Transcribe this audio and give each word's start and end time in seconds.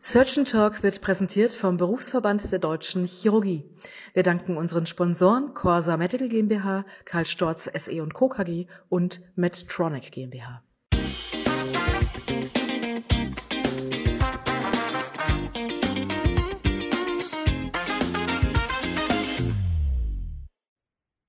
Surgeon 0.00 0.44
Talk 0.44 0.84
wird 0.84 1.00
präsentiert 1.00 1.52
vom 1.52 1.76
Berufsverband 1.76 2.52
der 2.52 2.60
Deutschen 2.60 3.04
Chirurgie. 3.04 3.64
Wir 4.14 4.22
danken 4.22 4.56
unseren 4.56 4.86
Sponsoren 4.86 5.54
Corsa 5.54 5.96
Medical 5.96 6.28
GmbH, 6.28 6.84
Karl 7.04 7.26
Storz 7.26 7.64
SE 7.64 8.00
und 8.00 8.14
Co. 8.14 8.28
KG 8.28 8.68
und 8.88 9.20
Medtronic 9.34 10.12
GmbH. 10.12 10.62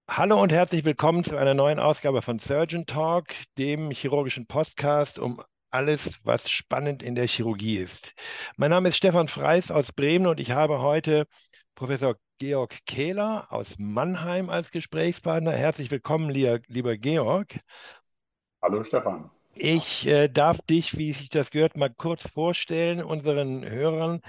Hallo 0.08 0.40
und 0.40 0.52
herzlich 0.52 0.86
willkommen 0.86 1.24
zu 1.24 1.38
einer 1.38 1.56
neuen 1.56 1.80
Ausgabe 1.80 2.22
von 2.22 2.38
Surgeon 2.38 2.86
Talk, 2.86 3.30
dem 3.58 3.90
chirurgischen 3.90 4.46
Podcast 4.46 5.18
um 5.18 5.42
alles, 5.72 6.20
was 6.24 6.50
spannend 6.50 7.04
in 7.04 7.16
der 7.16 7.28
Chirurgie 7.28 7.78
ist. 7.78 8.14
Mein 8.58 8.72
Name 8.72 8.90
ist 8.90 8.98
Stefan 8.98 9.28
Freis 9.28 9.72
aus 9.72 9.92
Bremen 9.92 10.28
und 10.28 10.40
ich 10.40 10.52
habe 10.52 10.80
heute 10.80 11.28
Professor 11.76 12.16
Georg 12.40 12.86
Kehler 12.86 13.48
aus 13.52 13.76
Mannheim 13.78 14.50
als 14.50 14.72
Gesprächspartner. 14.72 15.52
Herzlich 15.52 15.92
willkommen, 15.92 16.30
lieber, 16.30 16.60
lieber 16.68 16.98
Georg. 16.98 17.60
Hallo 18.62 18.84
Stefan. 18.84 19.30
Ich 19.56 20.08
äh, 20.08 20.28
darf 20.30 20.62
dich, 20.62 20.98
wie 20.98 21.14
sich 21.14 21.30
das 21.30 21.52
gehört, 21.52 21.78
mal 21.78 21.90
kurz 21.90 22.28
vorstellen 22.28 23.04
unseren 23.04 23.68
Hörern. 23.70 24.22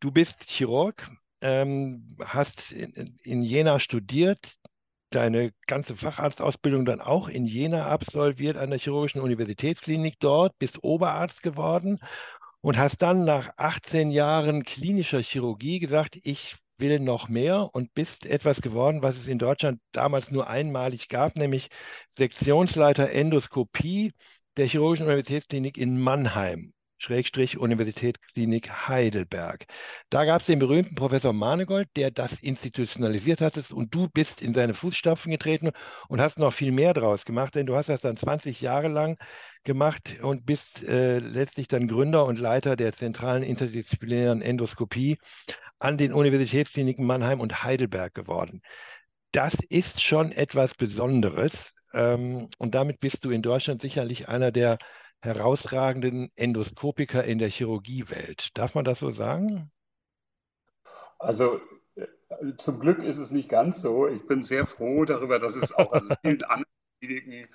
Du 0.00 0.12
bist 0.12 0.50
Chirurg, 0.50 1.10
ähm, 1.40 2.16
hast 2.22 2.72
in, 2.72 3.16
in 3.22 3.42
Jena 3.42 3.80
studiert, 3.80 4.58
deine 5.10 5.52
ganze 5.66 5.96
Facharztausbildung 5.96 6.84
dann 6.84 7.00
auch 7.00 7.28
in 7.28 7.46
Jena 7.46 7.86
absolviert 7.86 8.56
an 8.56 8.70
der 8.70 8.78
Chirurgischen 8.78 9.20
Universitätsklinik 9.20 10.16
dort, 10.20 10.58
bist 10.58 10.82
Oberarzt 10.82 11.42
geworden 11.42 11.98
und 12.60 12.78
hast 12.78 13.02
dann 13.02 13.24
nach 13.24 13.50
18 13.56 14.10
Jahren 14.10 14.64
klinischer 14.64 15.20
Chirurgie 15.20 15.78
gesagt, 15.78 16.18
ich 16.22 16.56
will 16.78 17.00
noch 17.00 17.28
mehr 17.28 17.70
und 17.72 17.94
bist 17.94 18.26
etwas 18.26 18.60
geworden, 18.60 19.02
was 19.02 19.16
es 19.16 19.26
in 19.28 19.38
Deutschland 19.38 19.80
damals 19.92 20.30
nur 20.30 20.48
einmalig 20.48 21.08
gab, 21.08 21.36
nämlich 21.36 21.68
Sektionsleiter 22.08 23.10
Endoskopie 23.10 24.12
der 24.56 24.66
Chirurgischen 24.66 25.06
Universitätsklinik 25.06 25.76
in 25.76 26.00
Mannheim. 26.00 26.72
Schrägstrich 26.98 27.58
Universitätsklinik 27.58 28.88
Heidelberg. 28.88 29.66
Da 30.10 30.24
gab 30.24 30.40
es 30.40 30.46
den 30.46 30.58
berühmten 30.58 30.96
Professor 30.96 31.32
Manegold, 31.32 31.88
der 31.96 32.10
das 32.10 32.40
institutionalisiert 32.40 33.40
hat 33.40 33.56
und 33.70 33.94
du 33.94 34.08
bist 34.08 34.42
in 34.42 34.52
seine 34.52 34.74
Fußstapfen 34.74 35.30
getreten 35.30 35.70
und 36.08 36.20
hast 36.20 36.38
noch 36.38 36.52
viel 36.52 36.72
mehr 36.72 36.94
draus 36.94 37.24
gemacht, 37.24 37.54
denn 37.54 37.66
du 37.66 37.76
hast 37.76 37.88
das 37.88 38.00
dann 38.00 38.16
20 38.16 38.60
Jahre 38.60 38.88
lang 38.88 39.16
gemacht 39.64 40.16
und 40.22 40.44
bist 40.44 40.82
äh, 40.82 41.18
letztlich 41.18 41.68
dann 41.68 41.88
Gründer 41.88 42.24
und 42.26 42.38
Leiter 42.38 42.76
der 42.76 42.92
zentralen 42.92 43.42
interdisziplinären 43.42 44.42
Endoskopie 44.42 45.18
an 45.78 45.96
den 45.96 46.12
Universitätskliniken 46.12 47.04
Mannheim 47.06 47.40
und 47.40 47.62
Heidelberg 47.62 48.14
geworden. 48.14 48.62
Das 49.32 49.54
ist 49.68 50.02
schon 50.02 50.32
etwas 50.32 50.74
Besonderes 50.74 51.74
ähm, 51.92 52.48
und 52.58 52.74
damit 52.74 53.00
bist 53.00 53.24
du 53.24 53.30
in 53.30 53.42
Deutschland 53.42 53.80
sicherlich 53.80 54.28
einer 54.28 54.50
der 54.50 54.78
herausragenden 55.20 56.30
Endoskopiker 56.36 57.24
in 57.24 57.38
der 57.38 57.48
Chirurgiewelt. 57.48 58.56
Darf 58.56 58.74
man 58.74 58.84
das 58.84 59.00
so 59.00 59.10
sagen? 59.10 59.70
Also 61.18 61.60
äh, 61.96 62.06
zum 62.56 62.78
Glück 62.80 63.02
ist 63.02 63.18
es 63.18 63.30
nicht 63.30 63.48
ganz 63.48 63.82
so. 63.82 64.06
Ich 64.06 64.26
bin 64.26 64.42
sehr 64.42 64.66
froh 64.66 65.04
darüber, 65.04 65.38
dass 65.38 65.56
es 65.56 65.74
auch 65.74 65.92
an 65.92 66.08
vielen 66.22 66.42
anderen 66.44 67.48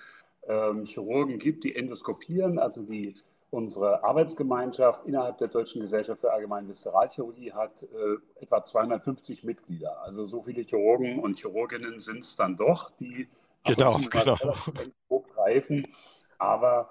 ähm, 0.47 0.85
Chirurgen 0.85 1.39
gibt, 1.39 1.63
die 1.63 1.75
endoskopieren, 1.75 2.59
also 2.59 2.85
die 2.85 3.15
unsere 3.53 4.03
Arbeitsgemeinschaft 4.03 5.05
innerhalb 5.05 5.37
der 5.37 5.47
Deutschen 5.47 5.81
Gesellschaft 5.81 6.21
für 6.21 6.33
Allgemeine 6.33 6.67
Viszeralchirurgie 6.67 7.53
hat 7.53 7.83
äh, 7.83 8.41
etwa 8.41 8.63
250 8.63 9.43
Mitglieder. 9.43 10.01
Also 10.01 10.25
so 10.25 10.41
viele 10.41 10.63
Chirurgen 10.63 11.19
und 11.19 11.37
Chirurginnen 11.37 11.99
sind 11.99 12.23
es 12.23 12.35
dann 12.35 12.57
doch, 12.57 12.91
die 12.99 13.27
genau, 13.63 13.99
genau. 14.09 14.37
greifen. 15.35 15.87
Aber 16.39 16.89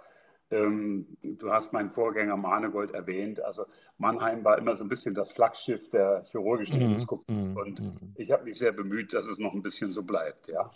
ähm, 0.52 1.06
du 1.22 1.50
hast 1.50 1.72
meinen 1.72 1.90
Vorgänger 1.90 2.36
Manegold 2.36 2.92
erwähnt. 2.92 3.42
Also 3.42 3.64
Mannheim 3.98 4.44
war 4.44 4.58
immer 4.58 4.76
so 4.76 4.84
ein 4.84 4.88
bisschen 4.88 5.14
das 5.14 5.32
Flaggschiff 5.32 5.90
der 5.90 6.24
chirurgischen 6.30 6.76
mhm. 6.76 6.86
Endoskopie. 6.86 7.32
Mhm. 7.32 7.56
Und 7.56 7.80
mhm. 7.80 8.14
ich 8.16 8.30
habe 8.30 8.44
mich 8.44 8.58
sehr 8.58 8.72
bemüht, 8.72 9.12
dass 9.12 9.24
es 9.24 9.38
noch 9.38 9.54
ein 9.54 9.62
bisschen 9.62 9.90
so 9.90 10.02
bleibt. 10.02 10.48
Ja, 10.48 10.70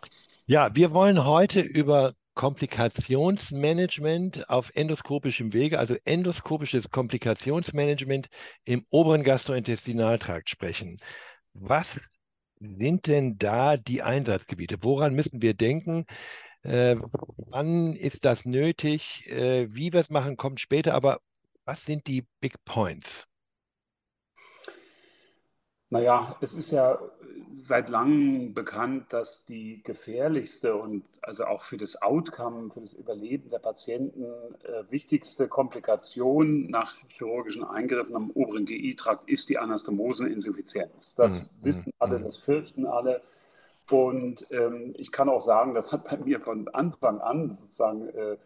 ja 0.47 0.75
wir 0.75 0.93
wollen 0.93 1.25
heute 1.25 1.61
über 1.61 2.15
Komplikationsmanagement 2.35 4.51
auf 4.51 4.71
endoskopischem 4.75 5.53
Wege, 5.53 5.79
also 5.79 5.95
endoskopisches 6.05 6.91
Komplikationsmanagement 6.91 8.29
im 8.65 8.85
oberen 8.91 9.23
Gastrointestinaltrakt 9.23 10.51
sprechen. 10.51 10.99
Was 11.55 12.01
sind 12.61 13.07
denn 13.07 13.39
da 13.39 13.77
die 13.77 14.03
Einsatzgebiete? 14.03 14.79
Woran 14.83 15.15
müssen 15.15 15.41
wir 15.41 15.55
denken? 15.55 16.05
Äh, 16.67 16.97
wann 17.37 17.95
ist 17.95 18.25
das 18.25 18.45
nötig? 18.45 19.25
Äh, 19.29 19.69
wie 19.73 19.93
wir 19.93 20.01
es 20.01 20.11
machen, 20.11 20.37
kommt 20.37 20.61
später. 20.61 20.95
Aber 20.95 21.21
was 21.65 21.85
sind 21.85 22.07
die 22.07 22.25
Big 22.41 22.65
Points? 22.65 23.27
Naja, 25.89 26.37
es 26.41 26.55
ist 26.57 26.73
ja 26.73 26.99
seit 27.53 27.89
langem 27.89 28.53
bekannt, 28.55 29.13
dass 29.13 29.47
die 29.47 29.83
gefährlichste 29.85 30.75
und 30.75 31.05
also 31.23 31.45
auch 31.45 31.63
für 31.63 31.77
das 31.77 32.03
Outcome, 32.03 32.71
für 32.71 32.81
das 32.81 32.93
Überleben 32.93 33.51
der 33.51 33.61
Patienten 33.61 34.25
äh, 34.65 34.91
wichtigste 34.91 35.47
Komplikation 35.47 36.69
nach 36.69 36.97
chirurgischen 37.09 37.63
Eingriffen 37.63 38.17
am 38.17 38.31
oberen 38.33 38.67
GI-Trakt 38.67 39.31
ist 39.31 39.49
die 39.49 39.59
Anastomoseninsuffizienz. 39.59 41.15
Das 41.15 41.43
mhm. 41.43 41.49
wissen 41.63 41.91
alle, 42.01 42.19
mhm. 42.19 42.25
das 42.25 42.37
fürchten 42.37 42.87
alle. 42.87 43.23
Und 43.91 44.47
ähm, 44.51 44.95
ich 44.97 45.13
kann 45.13 45.29
auch 45.29 45.43
sagen, 45.43 45.75
das 45.75 45.93
hat 45.93 46.05
bei 46.05 46.17
mir 46.17 46.41
von 46.41 46.69
Anfang 46.69 47.21
an 47.21 47.53
sozusagen 47.53 48.09
äh, 48.09 48.37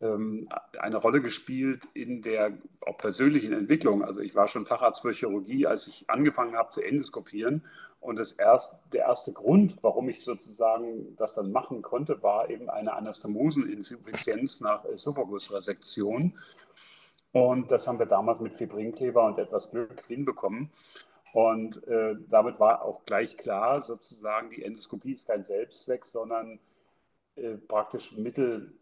ähm, 0.00 0.48
eine 0.78 0.96
Rolle 0.96 1.20
gespielt 1.20 1.84
in 1.94 2.22
der 2.22 2.52
auch 2.86 2.98
persönlichen 2.98 3.52
Entwicklung. 3.52 4.04
Also 4.04 4.20
ich 4.20 4.34
war 4.34 4.46
schon 4.46 4.66
Facharzt 4.66 5.02
für 5.02 5.12
Chirurgie, 5.12 5.66
als 5.66 5.86
ich 5.86 6.08
angefangen 6.08 6.54
habe 6.54 6.70
zu 6.70 6.82
endoskopieren. 6.82 7.64
Und 8.00 8.18
das 8.18 8.32
erst, 8.32 8.78
der 8.92 9.06
erste 9.06 9.32
Grund, 9.32 9.78
warum 9.82 10.08
ich 10.08 10.22
sozusagen 10.22 11.16
das 11.16 11.32
dann 11.32 11.50
machen 11.50 11.82
konnte, 11.82 12.22
war 12.22 12.50
eben 12.50 12.70
eine 12.70 12.92
Anastomoseninsuffizienz 12.92 14.60
nach 14.60 14.84
Esophagusresektion. 14.84 16.38
Und 17.32 17.70
das 17.70 17.88
haben 17.88 17.98
wir 17.98 18.06
damals 18.06 18.40
mit 18.40 18.54
Fibrinkleber 18.54 19.26
und 19.26 19.38
etwas 19.38 19.70
Glück 19.70 20.04
hinbekommen. 20.06 20.70
Und 21.36 21.86
äh, 21.86 22.14
damit 22.30 22.58
war 22.60 22.82
auch 22.82 23.04
gleich 23.04 23.36
klar, 23.36 23.82
sozusagen, 23.82 24.48
die 24.48 24.62
Endoskopie 24.62 25.12
ist 25.12 25.26
kein 25.26 25.42
Selbstzweck, 25.42 26.06
sondern 26.06 26.58
äh, 27.34 27.58
praktisch 27.58 28.16
Mittel 28.16 28.72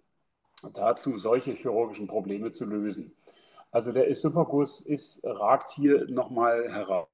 dazu, 0.73 1.19
solche 1.19 1.51
chirurgischen 1.51 2.07
Probleme 2.07 2.53
zu 2.53 2.65
lösen. 2.65 3.13
Also 3.73 3.91
der 3.91 4.09
Esophagus 4.09 4.87
ist, 4.87 5.27
ragt 5.27 5.73
hier 5.73 6.09
nochmal 6.09 6.73
heraus, 6.73 7.09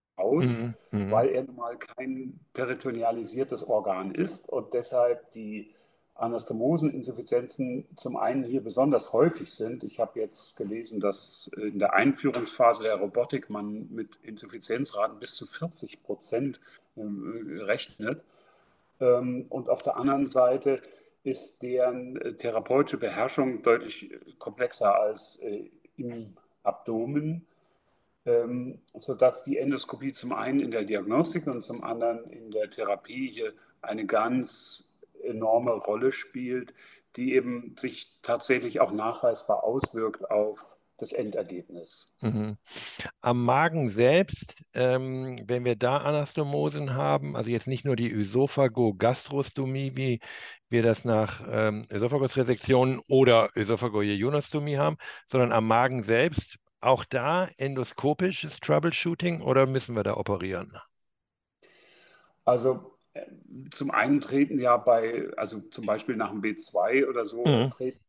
mhm, 0.51 0.75
mhm. 0.91 1.11
weil 1.11 1.31
er 1.31 1.45
nun 1.45 1.57
mal 1.57 1.79
kein 1.79 2.39
peritonealisiertes 2.53 3.67
Organ 3.67 4.15
ist 4.15 4.47
und 4.47 4.75
deshalb 4.75 5.33
die 5.33 5.75
Anastomoseninsuffizienzen 6.21 7.87
zum 7.97 8.17
einen 8.17 8.45
hier 8.45 8.63
besonders 8.63 9.13
häufig 9.13 9.53
sind. 9.53 9.85
Ich 9.85 9.99
habe 9.99 10.21
jetzt 10.21 10.57
gelesen, 10.57 11.01
dass 11.01 11.51
in 11.57 11.79
der 11.79 11.95
Einführungsphase 11.95 12.83
der 12.83 12.97
Robotik 12.97 13.51
man 13.51 13.89
mit 13.91 14.17
Insuffizienzraten 14.23 15.19
bis 15.19 15.35
zu 15.35 15.47
40 15.47 16.03
Prozent 16.03 16.61
ähm, 16.97 17.61
rechnet. 17.63 18.25
Ähm, 19.01 19.47
und 19.49 19.69
auf 19.69 19.83
der 19.83 19.97
anderen 19.97 20.27
Seite 20.27 20.83
ist 21.23 21.63
deren 21.63 22.17
äh, 22.17 22.35
therapeutische 22.35 22.99
Beherrschung 22.99 23.63
deutlich 23.63 24.11
komplexer 24.39 25.01
als 25.01 25.41
äh, 25.43 25.71
im 25.97 26.35
Abdomen, 26.63 27.47
ähm, 28.27 28.79
sodass 28.95 29.45
die 29.45 29.59
Endoskopie 29.59 30.13
zum 30.13 30.33
einen 30.33 30.61
in 30.61 30.71
der 30.71 30.85
Diagnostik 30.85 31.47
und 31.47 31.65
zum 31.65 31.83
anderen 31.83 32.25
in 32.31 32.51
der 32.51 32.71
Therapie 32.71 33.29
hier 33.29 33.53
eine 33.83 34.05
ganz 34.05 34.90
enorme 35.25 35.73
Rolle 35.73 36.13
spielt, 36.13 36.75
die 37.17 37.35
eben 37.35 37.75
sich 37.79 38.19
tatsächlich 38.23 38.81
auch 38.81 38.93
nachweisbar 38.93 39.65
auswirkt 39.65 40.31
auf 40.31 40.77
das 41.01 41.13
Endergebnis. 41.13 42.13
Mhm. 42.21 42.59
Am 43.23 43.45
Magen 43.45 43.89
selbst, 43.89 44.63
ähm, 44.75 45.43
wenn 45.47 45.65
wir 45.65 45.77
da 45.77 45.99
Anastomosen 45.99 46.95
haben, 46.95 47.37
also 47.37 47.51
jetzt 47.51 47.67
nicht 47.67 47.85
nur 47.85 47.97
die 47.97 48.11
Ösophagogastrostomie, 48.11 49.97
wie 49.97 50.21
wir 50.69 50.83
das 50.83 51.05
nach 51.05 51.43
ähm, 51.51 51.87
Ösophagusresektionen 51.91 53.01
oder 53.09 53.49
Ösophagojejunostomie 53.57 54.77
haben, 54.77 54.99
sondern 55.27 55.53
am 55.53 55.67
Magen 55.67 56.03
selbst, 56.03 56.59
auch 56.83 57.05
da 57.05 57.49
endoskopisches 57.59 58.61
Troubleshooting 58.61 59.43
oder 59.43 59.67
müssen 59.67 59.97
wir 59.97 60.03
da 60.03 60.17
operieren? 60.17 60.79
Also 62.45 62.99
zum 63.71 63.91
einen 63.91 64.21
treten 64.21 64.61
ja 64.61 64.77
bei, 64.77 65.29
also 65.37 65.61
zum 65.61 65.87
Beispiel 65.87 66.17
nach 66.17 66.31
dem 66.31 66.43
B2 66.43 67.09
oder 67.09 67.25
so, 67.25 67.45
mhm. 67.45 67.71
treten 67.71 68.01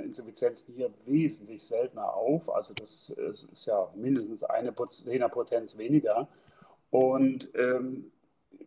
Insuffizienzen 0.00 0.74
hier 0.74 0.90
wesentlich 1.04 1.62
seltener 1.62 2.14
auf. 2.14 2.48
Also 2.54 2.72
das 2.72 3.10
ist 3.10 3.66
ja 3.66 3.92
mindestens 3.94 4.42
eine 4.42 4.74
Zehnerpotenz 4.74 5.76
weniger. 5.76 6.28
Und 6.90 7.50
ähm, 7.54 8.10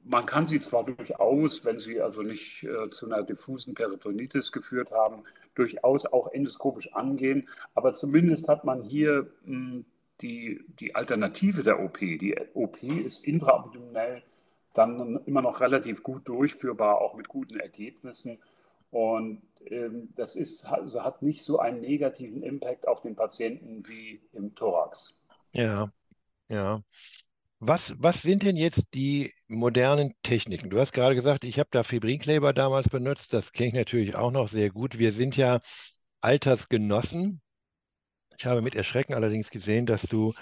man 0.04 0.26
kann 0.26 0.46
sie 0.46 0.60
zwar 0.60 0.86
durchaus, 0.86 1.66
wenn 1.66 1.80
sie 1.80 2.02
also 2.02 2.22
nicht 2.22 2.64
äh, 2.64 2.90
zu 2.90 3.08
einer 3.08 3.24
diffusen 3.24 3.74
Peritonitis 3.74 4.52
geführt 4.52 4.92
haben, 4.92 5.24
durchaus 5.56 6.06
auch 6.06 6.32
endoskopisch 6.32 6.94
angehen, 6.94 7.50
aber 7.74 7.94
zumindest 7.94 8.48
hat 8.48 8.64
man 8.64 8.84
hier 8.84 9.32
mh, 9.46 9.56
hm, 9.56 9.86
die, 10.22 10.64
die 10.80 10.96
Alternative 10.96 11.64
der 11.64 11.80
OP. 11.80 12.00
Die 12.00 12.36
OP 12.54 12.82
ist 12.82 13.26
intraabdominell 13.26 14.24
dann 14.78 15.20
immer 15.26 15.42
noch 15.42 15.62
relativ 15.62 16.04
gut 16.04 16.28
durchführbar, 16.28 17.02
auch 17.02 17.16
mit 17.16 17.28
guten 17.28 17.60
Ergebnissen. 17.60 18.40
Und 18.92 19.42
ähm, 19.66 20.14
das 20.16 20.36
ist, 20.36 20.66
also 20.66 21.04
hat 21.04 21.22
nicht 21.22 21.44
so 21.44 21.60
einen 21.60 21.82
negativen 21.82 22.44
Impact 22.44 22.88
auf 22.88 23.02
den 23.02 23.16
Patienten 23.16 23.88
wie 23.88 24.22
im 24.34 24.56
Thorax. 24.56 25.22
Ja, 25.52 25.92
ja. 26.48 26.82
Was, 27.60 27.96
was 27.98 28.22
sind 28.22 28.44
denn 28.44 28.56
jetzt 28.56 28.84
die 28.94 29.34
modernen 29.48 30.14
Techniken? 30.22 30.70
Du 30.70 30.80
hast 30.80 30.94
gerade 30.94 31.16
gesagt, 31.16 31.44
ich 31.44 31.58
habe 31.58 31.70
da 31.72 31.84
Fibrinkleber 31.84 32.54
damals 32.54 32.88
benutzt. 32.88 33.34
Das 33.34 33.52
kenne 33.52 33.70
ich 33.70 33.74
natürlich 33.74 34.16
auch 34.16 34.32
noch 34.32 34.48
sehr 34.48 34.70
gut. 34.70 35.00
Wir 35.00 35.12
sind 35.12 35.36
ja 35.36 35.60
Altersgenossen. 36.22 37.42
Ich 38.38 38.46
habe 38.46 38.62
mit 38.62 38.76
Erschrecken 38.76 39.16
allerdings 39.16 39.50
gesehen, 39.50 39.88
dass 39.88 40.04
du 40.04 40.34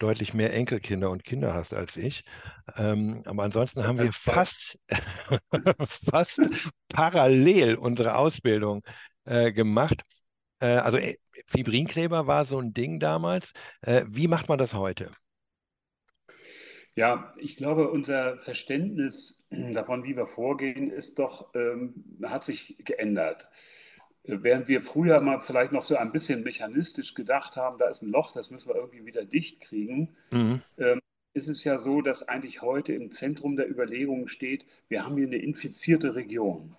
deutlich 0.00 0.34
mehr 0.34 0.52
Enkelkinder 0.52 1.10
und 1.10 1.24
Kinder 1.24 1.54
hast 1.54 1.74
als 1.74 1.96
ich. 1.96 2.24
Ähm, 2.76 3.22
aber 3.26 3.44
ansonsten 3.44 3.86
haben 3.86 3.98
wir 3.98 4.12
fast, 4.12 4.78
fast 6.10 6.40
parallel 6.88 7.76
unsere 7.76 8.16
Ausbildung 8.16 8.82
äh, 9.24 9.52
gemacht. 9.52 10.02
Äh, 10.60 10.76
also 10.76 10.98
äh, 10.98 11.16
Fibrinkleber 11.46 12.26
war 12.26 12.44
so 12.44 12.58
ein 12.58 12.72
Ding 12.72 12.98
damals. 12.98 13.52
Äh, 13.82 14.04
wie 14.08 14.28
macht 14.28 14.48
man 14.48 14.58
das 14.58 14.74
heute? 14.74 15.10
Ja, 16.96 17.32
ich 17.38 17.56
glaube, 17.56 17.88
unser 17.90 18.38
Verständnis 18.38 19.48
davon, 19.50 20.04
wie 20.04 20.16
wir 20.16 20.26
vorgehen, 20.26 20.90
ist 20.90 21.18
doch, 21.18 21.54
ähm, 21.54 22.18
hat 22.24 22.44
sich 22.44 22.76
geändert. 22.84 23.48
Während 24.24 24.68
wir 24.68 24.82
früher 24.82 25.20
mal 25.20 25.40
vielleicht 25.40 25.72
noch 25.72 25.82
so 25.82 25.96
ein 25.96 26.12
bisschen 26.12 26.42
mechanistisch 26.42 27.14
gedacht 27.14 27.56
haben, 27.56 27.78
da 27.78 27.88
ist 27.88 28.02
ein 28.02 28.10
Loch, 28.10 28.32
das 28.32 28.50
müssen 28.50 28.68
wir 28.68 28.76
irgendwie 28.76 29.06
wieder 29.06 29.24
dicht 29.24 29.60
kriegen, 29.60 30.10
mhm. 30.30 30.60
ähm, 30.78 31.00
ist 31.32 31.48
es 31.48 31.64
ja 31.64 31.78
so, 31.78 32.02
dass 32.02 32.28
eigentlich 32.28 32.60
heute 32.60 32.92
im 32.92 33.10
Zentrum 33.10 33.56
der 33.56 33.70
Überlegungen 33.70 34.28
steht, 34.28 34.66
wir 34.88 35.04
haben 35.04 35.16
hier 35.16 35.26
eine 35.26 35.38
infizierte 35.38 36.16
Region 36.16 36.76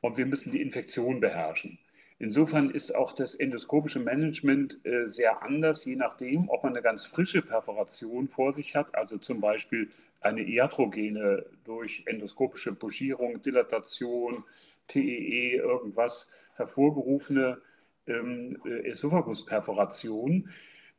und 0.00 0.16
wir 0.16 0.26
müssen 0.26 0.52
die 0.52 0.60
Infektion 0.60 1.20
beherrschen. 1.20 1.78
Insofern 2.20 2.70
ist 2.70 2.96
auch 2.96 3.12
das 3.12 3.36
endoskopische 3.36 4.00
Management 4.00 4.84
äh, 4.84 5.06
sehr 5.06 5.42
anders, 5.42 5.84
je 5.84 5.94
nachdem, 5.94 6.48
ob 6.48 6.64
man 6.64 6.72
eine 6.72 6.82
ganz 6.82 7.06
frische 7.06 7.42
Perforation 7.42 8.28
vor 8.28 8.52
sich 8.52 8.74
hat, 8.74 8.96
also 8.96 9.18
zum 9.18 9.40
Beispiel 9.40 9.90
eine 10.20 10.42
iatrogene 10.42 11.46
durch 11.64 12.02
endoskopische 12.06 12.72
Buschierung, 12.72 13.40
Dilatation, 13.40 14.42
TEE, 14.88 15.54
e, 15.54 15.56
irgendwas 15.56 16.32
hervorgerufene 16.56 17.58
ähm, 18.06 18.58
äh, 18.64 18.88
Esophagusperforation. 18.88 20.50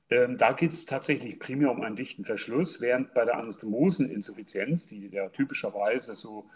Ähm, 0.09 0.37
da 0.37 0.53
geht 0.53 0.71
es 0.71 0.85
tatsächlich 0.85 1.39
primär 1.39 1.71
um 1.71 1.81
einen 1.81 1.95
dichten 1.95 2.23
Verschluss, 2.23 2.81
während 2.81 3.13
bei 3.13 3.25
der 3.25 3.37
Anastomoseninsuffizienz, 3.37 4.87
die 4.87 5.09
ja 5.09 5.29
typischerweise 5.29 6.15
so 6.15 6.49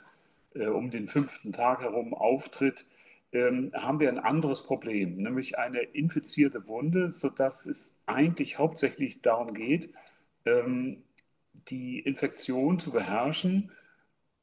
äh, 0.56 0.68
um 0.68 0.90
den 0.90 1.08
fünften 1.08 1.52
Tag 1.52 1.82
herum 1.82 2.14
auftritt, 2.14 2.86
ähm, 3.32 3.72
haben 3.74 4.00
wir 4.00 4.10
ein 4.10 4.20
anderes 4.20 4.64
Problem, 4.64 5.18
nämlich 5.18 5.58
eine 5.58 5.82
infizierte 5.82 6.68
Wunde, 6.68 7.10
sodass 7.10 7.66
es 7.66 8.02
eigentlich 8.06 8.60
hauptsächlich 8.60 9.22
darum 9.22 9.54
geht, 9.54 9.92
ähm, 10.46 11.04
die 11.70 12.00
Infektion 12.00 12.80
zu 12.80 12.92
beherrschen. 12.92 13.72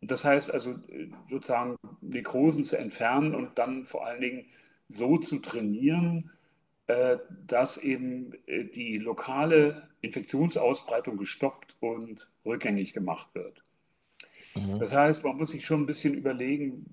Das 0.02 0.24
heißt 0.24 0.52
also 0.52 0.70
äh, 0.88 1.08
sozusagen 1.28 1.76
Nekrosen 2.00 2.64
zu 2.64 2.76
entfernen 2.76 3.34
und 3.34 3.58
dann 3.58 3.84
vor 3.84 4.06
allen 4.06 4.20
Dingen 4.20 4.46
so 4.88 5.18
zu 5.18 5.40
trainieren, 5.40 6.30
äh, 6.86 7.18
dass 7.46 7.76
eben 7.78 8.32
äh, 8.46 8.64
die 8.64 8.98
lokale 8.98 9.88
Infektionsausbreitung 10.00 11.18
gestoppt 11.18 11.76
und 11.80 12.30
rückgängig 12.46 12.94
gemacht 12.94 13.28
wird. 13.34 13.62
Mhm. 14.54 14.78
Das 14.78 14.94
heißt, 14.94 15.24
man 15.24 15.36
muss 15.36 15.50
sich 15.50 15.66
schon 15.66 15.82
ein 15.82 15.86
bisschen 15.86 16.14
überlegen, 16.14 16.86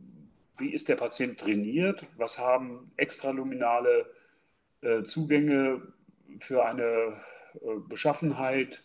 wie 0.58 0.70
ist 0.70 0.90
der 0.90 0.96
Patient 0.96 1.40
trainiert, 1.40 2.06
was 2.18 2.40
haben 2.40 2.92
extraluminale 2.98 4.08
Zugänge 5.06 5.82
für 6.40 6.66
eine 6.66 7.20
Beschaffenheit, 7.88 8.84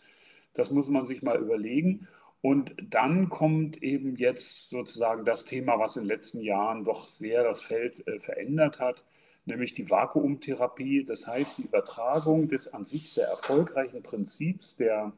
das 0.53 0.71
muss 0.71 0.87
man 0.87 1.05
sich 1.05 1.23
mal 1.23 1.39
überlegen. 1.39 2.07
Und 2.43 2.75
dann 2.89 3.29
kommt 3.29 3.81
eben 3.81 4.17
jetzt 4.17 4.69
sozusagen 4.69 5.23
das 5.23 5.45
Thema, 5.45 5.79
was 5.79 5.95
in 5.95 6.03
den 6.03 6.09
letzten 6.09 6.41
Jahren 6.41 6.83
doch 6.83 7.07
sehr 7.07 7.41
das 7.41 7.61
Feld 7.61 8.05
äh, 8.05 8.19
verändert 8.19 8.81
hat, 8.81 9.05
nämlich 9.45 9.71
die 9.71 9.89
Vakuumtherapie. 9.89 11.05
Das 11.05 11.25
heißt, 11.25 11.59
die 11.59 11.63
Übertragung 11.63 12.49
des 12.49 12.73
an 12.73 12.83
sich 12.83 13.09
sehr 13.09 13.27
erfolgreichen 13.27 14.03
Prinzips 14.03 14.75
der 14.75 15.13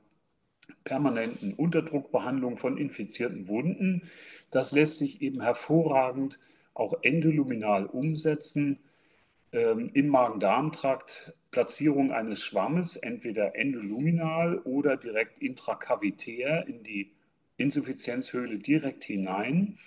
permanenten 0.83 1.55
Unterdruckbehandlung 1.55 2.57
von 2.57 2.77
infizierten 2.77 3.47
Wunden. 3.47 4.03
Das 4.51 4.71
lässt 4.71 4.99
sich 4.99 5.23
eben 5.23 5.41
hervorragend 5.41 6.37
auch 6.75 6.93
endoluminal 7.01 7.87
umsetzen. 7.87 8.77
Ähm, 9.51 9.89
Im 9.95 10.09
Magen-Darm-Trakt 10.09 11.33
Platzierung 11.49 12.11
eines 12.11 12.43
Schwammes, 12.43 12.97
entweder 12.97 13.55
endoluminal 13.55 14.59
oder 14.59 14.95
direkt 14.95 15.39
intrakavitär 15.39 16.67
in 16.67 16.83
die 16.83 17.14
Insuffizienzhöhle 17.57 18.59
direkt 18.59 19.03
hinein. 19.03 19.77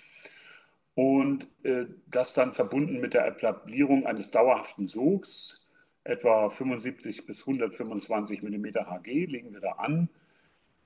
Und 0.95 1.47
äh, 1.63 1.85
das 2.07 2.33
dann 2.33 2.53
verbunden 2.53 2.99
mit 2.99 3.13
der 3.13 3.25
Etablierung 3.25 4.05
eines 4.05 4.31
dauerhaften 4.31 4.85
Sogs, 4.85 5.67
etwa 6.03 6.49
75 6.49 7.25
bis 7.25 7.41
125 7.41 8.41
mm 8.41 8.65
Hg, 8.65 9.25
legen 9.25 9.53
wir 9.53 9.61
da 9.61 9.73
an 9.73 10.09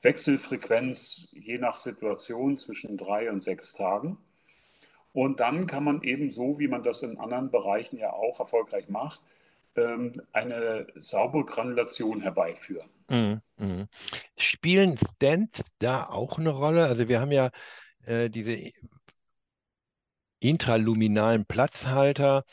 Wechselfrequenz 0.04 1.30
je 1.32 1.58
nach 1.58 1.78
Situation 1.78 2.58
zwischen 2.58 2.98
drei 2.98 3.32
und 3.32 3.42
sechs 3.42 3.74
Tagen. 3.74 4.18
Und 5.14 5.40
dann 5.40 5.66
kann 5.66 5.84
man 5.84 6.04
eben 6.04 6.30
so, 6.30 6.60
wie 6.60 6.68
man 6.68 6.84
das 6.84 7.04
in 7.04 7.18
anderen 7.18 7.52
Bereichen 7.52 7.98
ja 7.98 8.12
auch 8.12 8.40
erfolgreich 8.40 8.90
macht, 8.90 9.22
ähm, 9.76 10.22
eine 10.34 10.88
saubere 10.96 11.46
Granulation 11.46 12.22
herbeiführen. 12.22 12.90
Mhm, 13.10 13.42
mhm. 13.58 13.88
Spielen 14.38 14.98
Stents 14.98 15.64
da 15.80 16.06
auch 16.08 16.38
eine 16.38 16.50
Rolle? 16.52 16.86
Also 16.86 17.08
wir 17.08 17.20
haben 17.20 17.32
ja 17.32 17.52
äh, 18.06 18.30
diese 18.30 18.72
intraluminalen 20.40 21.46
Platzhalter, 21.46 22.44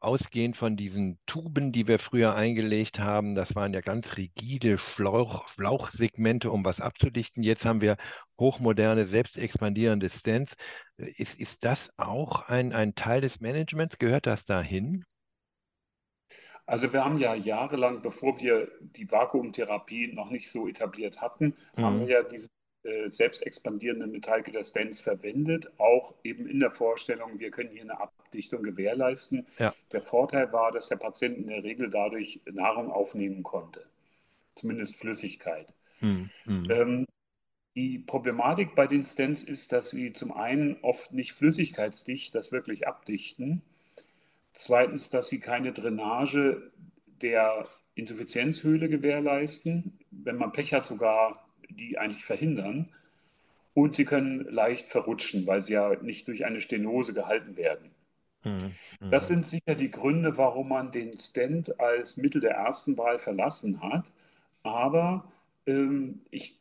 ausgehend 0.00 0.56
von 0.56 0.76
diesen 0.76 1.18
Tuben, 1.26 1.72
die 1.72 1.88
wir 1.88 1.98
früher 1.98 2.34
eingelegt 2.34 2.98
haben, 2.98 3.34
das 3.34 3.54
waren 3.54 3.72
ja 3.72 3.80
ganz 3.80 4.16
rigide 4.16 4.78
Schlauch, 4.78 5.48
Schlauchsegmente, 5.48 6.50
um 6.50 6.64
was 6.64 6.80
abzudichten. 6.80 7.42
Jetzt 7.42 7.64
haben 7.64 7.80
wir 7.80 7.96
hochmoderne, 8.38 9.06
selbstexpandierende 9.06 10.10
Stents. 10.10 10.54
Ist, 10.96 11.40
ist 11.40 11.64
das 11.64 11.90
auch 11.96 12.48
ein, 12.48 12.72
ein 12.74 12.94
Teil 12.94 13.22
des 13.22 13.40
Managements? 13.40 13.98
Gehört 13.98 14.26
das 14.26 14.44
dahin? 14.44 15.04
Also 16.66 16.92
wir 16.92 17.04
haben 17.04 17.18
ja 17.18 17.34
jahrelang, 17.34 18.00
bevor 18.00 18.40
wir 18.40 18.68
die 18.80 19.10
Vakuumtherapie 19.10 20.12
noch 20.14 20.30
nicht 20.30 20.50
so 20.50 20.66
etabliert 20.66 21.20
hatten, 21.20 21.56
mhm. 21.76 21.82
haben 21.82 22.00
wir 22.00 22.08
ja 22.08 22.22
diese 22.22 22.48
äh, 22.84 23.10
selbst 23.10 23.46
expandierenden 23.46 24.10
Metallgitter-Stents 24.10 25.00
verwendet, 25.00 25.72
auch 25.78 26.14
eben 26.22 26.46
in 26.46 26.60
der 26.60 26.70
Vorstellung, 26.70 27.38
wir 27.38 27.50
können 27.50 27.70
hier 27.70 27.82
eine 27.82 27.98
Abdichtung 27.98 28.62
gewährleisten. 28.62 29.46
Ja. 29.58 29.74
Der 29.92 30.02
Vorteil 30.02 30.52
war, 30.52 30.70
dass 30.70 30.88
der 30.88 30.96
Patient 30.96 31.38
in 31.38 31.46
der 31.46 31.64
Regel 31.64 31.88
dadurch 31.88 32.40
Nahrung 32.44 32.90
aufnehmen 32.90 33.42
konnte, 33.42 33.86
zumindest 34.54 34.96
Flüssigkeit. 34.96 35.74
Hm, 36.00 36.28
hm. 36.44 36.70
Ähm, 36.70 37.06
die 37.74 37.98
Problematik 37.98 38.74
bei 38.74 38.86
den 38.86 39.02
Stents 39.02 39.42
ist, 39.42 39.72
dass 39.72 39.90
sie 39.90 40.12
zum 40.12 40.32
einen 40.32 40.76
oft 40.82 41.12
nicht 41.12 41.32
flüssigkeitsdicht 41.32 42.34
das 42.34 42.52
wirklich 42.52 42.86
abdichten. 42.86 43.62
Zweitens, 44.54 45.10
dass 45.10 45.28
sie 45.28 45.40
keine 45.40 45.72
Drainage 45.72 46.70
der 47.20 47.68
Insuffizienzhöhle 47.96 48.88
gewährleisten. 48.88 49.98
Wenn 50.12 50.36
man 50.36 50.52
Pech 50.52 50.72
hat, 50.72 50.86
sogar 50.86 51.44
die 51.68 51.98
eigentlich 51.98 52.24
verhindern. 52.24 52.88
Und 53.74 53.96
sie 53.96 54.04
können 54.04 54.44
leicht 54.44 54.88
verrutschen, 54.88 55.44
weil 55.48 55.60
sie 55.60 55.72
ja 55.72 55.96
nicht 56.00 56.28
durch 56.28 56.44
eine 56.44 56.60
Stenose 56.60 57.14
gehalten 57.14 57.56
werden. 57.56 57.90
Mhm. 58.44 58.74
Das 59.10 59.26
sind 59.26 59.44
sicher 59.44 59.74
die 59.74 59.90
Gründe, 59.90 60.38
warum 60.38 60.68
man 60.68 60.92
den 60.92 61.18
Stent 61.18 61.80
als 61.80 62.16
Mittel 62.16 62.40
der 62.40 62.52
ersten 62.52 62.96
Wahl 62.96 63.18
verlassen 63.18 63.82
hat. 63.82 64.12
Aber 64.62 65.32
ähm, 65.66 66.20
ich, 66.30 66.60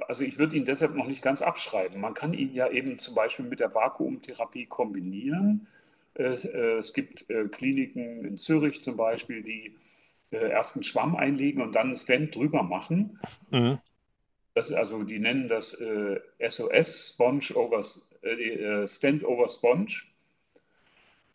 also 0.00 0.24
ich 0.24 0.36
würde 0.36 0.56
ihn 0.56 0.64
deshalb 0.64 0.96
noch 0.96 1.06
nicht 1.06 1.22
ganz 1.22 1.42
abschreiben. 1.42 2.00
Man 2.00 2.14
kann 2.14 2.34
ihn 2.34 2.52
ja 2.52 2.68
eben 2.68 2.98
zum 2.98 3.14
Beispiel 3.14 3.44
mit 3.44 3.60
der 3.60 3.72
Vakuumtherapie 3.72 4.66
kombinieren 4.66 5.68
Es 6.14 6.92
gibt 6.92 7.26
Kliniken 7.52 8.24
in 8.24 8.36
Zürich 8.36 8.82
zum 8.82 8.96
Beispiel, 8.96 9.42
die 9.42 9.76
erst 10.30 10.76
einen 10.76 10.84
Schwamm 10.84 11.16
einlegen 11.16 11.62
und 11.62 11.74
dann 11.74 11.88
einen 11.88 11.96
Stent 11.96 12.34
drüber 12.34 12.62
machen. 12.62 13.18
Mhm. 13.50 13.78
Das, 14.54 14.70
also 14.70 15.02
die 15.02 15.18
nennen 15.18 15.48
das 15.48 15.74
äh, 15.74 16.20
SOS, 16.46 17.14
Sponge 17.14 17.54
over, 17.54 17.82
äh, 18.22 18.86
Stand 18.86 19.24
over 19.24 19.48
Sponge, 19.48 20.02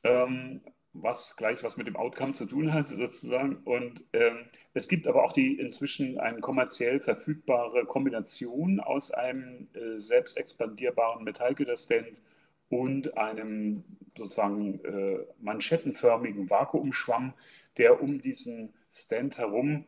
ähm, 0.04 0.62
was 0.94 1.36
gleich 1.36 1.64
was 1.64 1.78
mit 1.78 1.88
dem 1.88 1.96
Outcome 1.96 2.34
zu 2.34 2.46
tun 2.46 2.74
hat 2.74 2.90
sozusagen. 2.90 3.58
Und 3.66 4.04
ähm, 4.14 4.46
es 4.74 4.88
gibt 4.88 5.08
aber 5.08 5.24
auch 5.24 5.34
die 5.34 5.60
inzwischen 5.60 6.20
eine 6.20 6.40
kommerziell 6.40 7.00
verfügbare 7.00 7.86
Kombination 7.86 8.80
aus 8.80 9.12
einem 9.12 9.68
äh, 9.74 10.00
selbst 10.00 10.38
expandierbaren 10.38 11.24
Metallgitterstent 11.24 12.22
und 12.70 13.18
einem 13.18 13.84
sozusagen 14.18 14.84
äh, 14.84 15.26
manschettenförmigen 15.40 16.50
Vakuumschwamm, 16.50 17.34
der 17.78 18.02
um 18.02 18.20
diesen 18.20 18.74
Stand 18.90 19.38
herum 19.38 19.86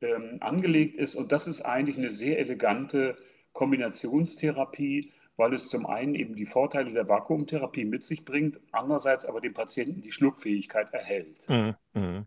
ähm, 0.00 0.38
angelegt 0.40 0.96
ist. 0.96 1.14
Und 1.14 1.32
das 1.32 1.46
ist 1.46 1.62
eigentlich 1.62 1.98
eine 1.98 2.10
sehr 2.10 2.38
elegante 2.38 3.16
Kombinationstherapie, 3.52 5.12
weil 5.36 5.52
es 5.54 5.68
zum 5.68 5.86
einen 5.86 6.14
eben 6.14 6.34
die 6.34 6.46
Vorteile 6.46 6.92
der 6.92 7.08
Vakuumtherapie 7.08 7.84
mit 7.84 8.04
sich 8.04 8.24
bringt, 8.24 8.58
andererseits 8.72 9.26
aber 9.26 9.40
dem 9.40 9.52
Patienten 9.52 10.02
die 10.02 10.12
Schluckfähigkeit 10.12 10.92
erhält. 10.92 11.48
Mhm, 11.48 11.74
mhm. 11.92 12.26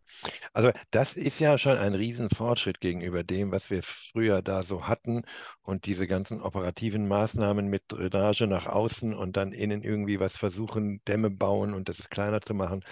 Also 0.54 0.72
das 0.92 1.16
ist 1.16 1.39
ja 1.39 1.58
schon 1.58 1.78
ein 1.78 1.96
Riesenfortschritt 1.96 2.80
gegenüber 2.80 3.24
dem, 3.24 3.51
was 3.51 3.70
wir 3.70 3.82
früher 3.84 4.42
da 4.42 4.63
so 4.63 4.88
hatten 4.88 5.24
und 5.62 5.86
diese 5.86 6.08
ganzen 6.08 6.42
operativen 6.42 7.08
Maßnahmen 7.08 7.68
mit 7.68 7.84
Drainage 7.88 8.48
nach 8.48 8.68
außen 8.68 9.13
und 9.16 9.38
dann 9.38 9.51
innen 9.51 9.84
irgendwie 9.84 10.20
was 10.20 10.36
versuchen, 10.36 11.01
Dämme 11.06 11.30
bauen 11.30 11.74
und 11.74 11.89
das 11.89 12.10
kleiner 12.10 12.42
zu 12.42 12.54
machen. 12.54 12.84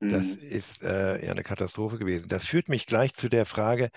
Das 0.00 0.26
mhm. 0.26 0.38
ist 0.40 0.82
äh, 0.82 1.24
ja 1.24 1.32
eine 1.32 1.42
Katastrophe 1.42 1.98
gewesen. 1.98 2.28
Das 2.28 2.46
führt 2.46 2.68
mich 2.68 2.86
gleich 2.86 3.14
zu 3.14 3.28
der 3.28 3.46
Frage, 3.46 3.90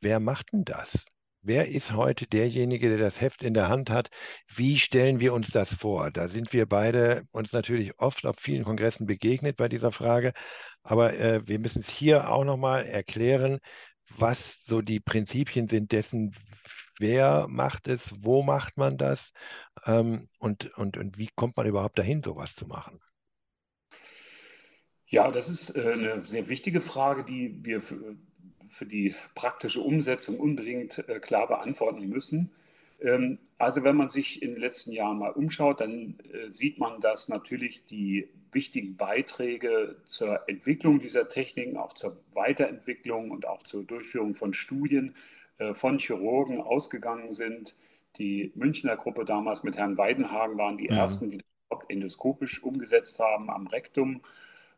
wer 0.00 0.20
macht 0.20 0.52
denn 0.52 0.64
das? 0.64 1.06
Wer 1.46 1.68
ist 1.68 1.92
heute 1.92 2.26
derjenige, 2.26 2.88
der 2.88 2.96
das 2.96 3.20
Heft 3.20 3.44
in 3.44 3.52
der 3.52 3.68
Hand 3.68 3.90
hat? 3.90 4.08
Wie 4.48 4.78
stellen 4.78 5.20
wir 5.20 5.34
uns 5.34 5.50
das 5.50 5.74
vor? 5.74 6.10
Da 6.10 6.28
sind 6.28 6.54
wir 6.54 6.64
beide 6.64 7.28
uns 7.32 7.52
natürlich 7.52 7.98
oft 7.98 8.24
auf 8.24 8.36
vielen 8.38 8.64
Kongressen 8.64 9.04
begegnet 9.04 9.58
bei 9.58 9.68
dieser 9.68 9.92
Frage. 9.92 10.32
Aber 10.82 11.12
äh, 11.12 11.46
wir 11.46 11.58
müssen 11.58 11.80
es 11.80 11.88
hier 11.90 12.30
auch 12.30 12.44
nochmal 12.44 12.86
erklären, 12.86 13.58
was 14.16 14.64
so 14.64 14.80
die 14.80 15.00
Prinzipien 15.00 15.66
sind 15.66 15.92
dessen, 15.92 16.34
wer 16.98 17.46
macht 17.46 17.88
es, 17.88 18.10
wo 18.20 18.42
macht 18.42 18.78
man 18.78 18.96
das 18.96 19.32
ähm, 19.84 20.26
und, 20.38 20.74
und, 20.78 20.96
und 20.96 21.18
wie 21.18 21.28
kommt 21.34 21.58
man 21.58 21.66
überhaupt 21.66 21.98
dahin, 21.98 22.22
sowas 22.22 22.54
zu 22.54 22.66
machen? 22.66 23.00
Ja, 25.04 25.30
das 25.30 25.50
ist 25.50 25.76
äh, 25.76 25.92
eine 25.92 26.26
sehr 26.26 26.48
wichtige 26.48 26.80
Frage, 26.80 27.22
die 27.22 27.62
wir 27.62 27.82
für 28.74 28.86
die 28.86 29.14
praktische 29.34 29.80
Umsetzung 29.80 30.38
unbedingt 30.38 30.98
äh, 31.08 31.20
klar 31.20 31.46
beantworten 31.46 32.08
müssen. 32.08 32.52
Ähm, 33.00 33.38
also 33.58 33.84
wenn 33.84 33.96
man 33.96 34.08
sich 34.08 34.42
in 34.42 34.52
den 34.52 34.60
letzten 34.60 34.92
Jahren 34.92 35.18
mal 35.18 35.30
umschaut, 35.30 35.80
dann 35.80 36.18
äh, 36.32 36.50
sieht 36.50 36.78
man, 36.78 37.00
dass 37.00 37.28
natürlich 37.28 37.86
die 37.86 38.28
wichtigen 38.52 38.96
Beiträge 38.96 39.96
zur 40.04 40.48
Entwicklung 40.48 40.98
dieser 40.98 41.28
Techniken, 41.28 41.76
auch 41.76 41.94
zur 41.94 42.16
Weiterentwicklung 42.32 43.30
und 43.30 43.46
auch 43.46 43.62
zur 43.62 43.84
Durchführung 43.84 44.34
von 44.34 44.54
Studien 44.54 45.14
äh, 45.58 45.74
von 45.74 45.98
Chirurgen 45.98 46.60
ausgegangen 46.60 47.32
sind. 47.32 47.74
Die 48.18 48.52
Münchner 48.54 48.96
Gruppe 48.96 49.24
damals 49.24 49.64
mit 49.64 49.76
Herrn 49.76 49.98
Weidenhagen 49.98 50.58
waren 50.58 50.78
die. 50.78 50.88
Mhm. 50.88 50.96
ersten, 50.96 51.30
die 51.30 51.38
das 51.38 51.44
endoskopisch 51.88 52.62
umgesetzt 52.62 53.18
haben 53.18 53.50
am 53.50 53.66
Rektum. 53.66 54.22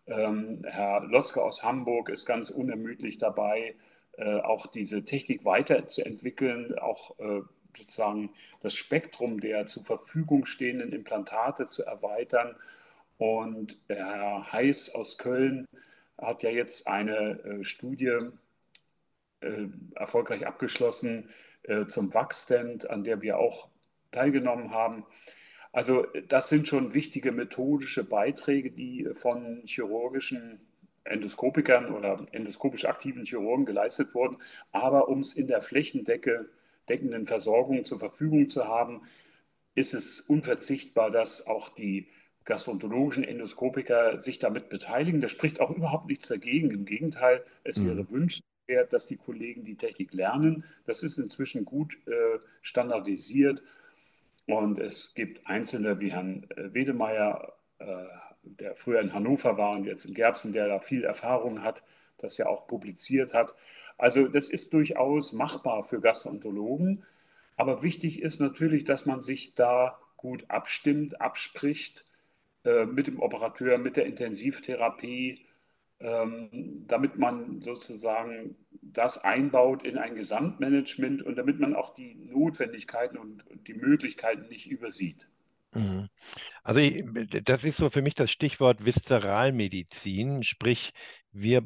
Ähm, 0.06 0.62
Herr 0.64 1.04
Loske 1.04 1.42
aus 1.42 1.62
Hamburg 1.62 2.08
ist 2.08 2.26
ganz 2.26 2.50
unermüdlich 2.50 3.18
dabei, 3.18 3.74
äh, 4.16 4.40
auch 4.40 4.66
diese 4.66 5.04
Technik 5.04 5.44
weiterzuentwickeln, 5.44 6.78
auch 6.78 7.18
äh, 7.18 7.42
sozusagen 7.76 8.30
das 8.60 8.74
Spektrum 8.74 9.40
der 9.40 9.66
zur 9.66 9.84
Verfügung 9.84 10.46
stehenden 10.46 10.92
Implantate 10.92 11.66
zu 11.66 11.84
erweitern. 11.84 12.56
Und 13.18 13.78
Herr 13.88 14.52
Heiß 14.52 14.94
aus 14.94 15.18
Köln 15.18 15.66
hat 16.18 16.42
ja 16.42 16.50
jetzt 16.50 16.86
eine 16.86 17.40
äh, 17.44 17.64
Studie 17.64 18.18
äh, 19.40 19.66
erfolgreich 19.94 20.46
abgeschlossen 20.46 21.30
äh, 21.64 21.86
zum 21.86 22.14
Wachstent, 22.14 22.88
an 22.88 23.04
der 23.04 23.20
wir 23.20 23.38
auch 23.38 23.68
teilgenommen 24.12 24.70
haben. 24.70 25.04
Also 25.76 26.06
das 26.28 26.48
sind 26.48 26.66
schon 26.66 26.94
wichtige 26.94 27.32
methodische 27.32 28.02
Beiträge, 28.02 28.70
die 28.70 29.10
von 29.12 29.60
chirurgischen 29.66 30.58
Endoskopikern 31.04 31.92
oder 31.92 32.26
endoskopisch 32.32 32.86
aktiven 32.86 33.26
Chirurgen 33.26 33.66
geleistet 33.66 34.14
wurden. 34.14 34.38
Aber 34.72 35.10
um 35.10 35.20
es 35.20 35.34
in 35.34 35.48
der 35.48 35.60
flächendeckenden 35.60 37.26
Versorgung 37.26 37.84
zur 37.84 37.98
Verfügung 37.98 38.48
zu 38.48 38.66
haben, 38.66 39.02
ist 39.74 39.92
es 39.92 40.20
unverzichtbar, 40.22 41.10
dass 41.10 41.46
auch 41.46 41.68
die 41.68 42.08
gastroenterologischen 42.46 43.24
Endoskopiker 43.24 44.18
sich 44.18 44.38
damit 44.38 44.70
beteiligen. 44.70 45.20
Da 45.20 45.28
spricht 45.28 45.60
auch 45.60 45.70
überhaupt 45.70 46.06
nichts 46.06 46.26
dagegen. 46.26 46.70
Im 46.70 46.86
Gegenteil, 46.86 47.44
es 47.64 47.76
mhm. 47.76 47.88
wäre 47.88 48.10
wünschenswert, 48.10 48.94
dass 48.94 49.08
die 49.08 49.18
Kollegen 49.18 49.66
die 49.66 49.76
Technik 49.76 50.14
lernen. 50.14 50.64
Das 50.86 51.02
ist 51.02 51.18
inzwischen 51.18 51.66
gut 51.66 51.98
äh, 52.06 52.38
standardisiert 52.62 53.62
und 54.46 54.78
es 54.78 55.14
gibt 55.14 55.46
Einzelne 55.46 56.00
wie 56.00 56.12
Herrn 56.12 56.46
äh, 56.56 56.72
Wedemeyer, 56.72 57.52
äh, 57.78 58.04
der 58.42 58.76
früher 58.76 59.00
in 59.00 59.12
Hannover 59.12 59.58
war 59.58 59.72
und 59.72 59.86
jetzt 59.86 60.04
in 60.04 60.14
Gerbsen, 60.14 60.52
der 60.52 60.68
da 60.68 60.78
viel 60.78 61.04
Erfahrung 61.04 61.62
hat, 61.62 61.82
das 62.18 62.38
ja 62.38 62.46
auch 62.46 62.66
publiziert 62.66 63.34
hat. 63.34 63.54
Also 63.98 64.28
das 64.28 64.48
ist 64.48 64.72
durchaus 64.72 65.32
machbar 65.32 65.82
für 65.82 66.00
Gastroenterologen. 66.00 67.04
Aber 67.56 67.82
wichtig 67.82 68.22
ist 68.22 68.40
natürlich, 68.40 68.84
dass 68.84 69.06
man 69.06 69.20
sich 69.20 69.54
da 69.54 69.98
gut 70.16 70.44
abstimmt, 70.48 71.20
abspricht 71.20 72.04
äh, 72.64 72.86
mit 72.86 73.06
dem 73.06 73.20
Operateur, 73.20 73.78
mit 73.78 73.96
der 73.96 74.06
Intensivtherapie, 74.06 75.46
ähm, 76.00 76.84
damit 76.86 77.16
man 77.18 77.62
sozusagen 77.62 78.56
das 78.92 79.22
einbaut 79.24 79.82
in 79.84 79.98
ein 79.98 80.14
Gesamtmanagement 80.14 81.22
und 81.22 81.36
damit 81.36 81.60
man 81.60 81.74
auch 81.74 81.94
die 81.94 82.14
Notwendigkeiten 82.14 83.16
und 83.16 83.44
die 83.66 83.74
Möglichkeiten 83.74 84.48
nicht 84.48 84.70
übersieht. 84.70 85.28
Mhm. 85.72 86.08
Also 86.62 86.80
das 87.44 87.64
ist 87.64 87.76
so 87.76 87.90
für 87.90 88.02
mich 88.02 88.14
das 88.14 88.30
Stichwort 88.30 88.84
Viszeralmedizin, 88.84 90.42
sprich 90.42 90.92
wir 91.32 91.62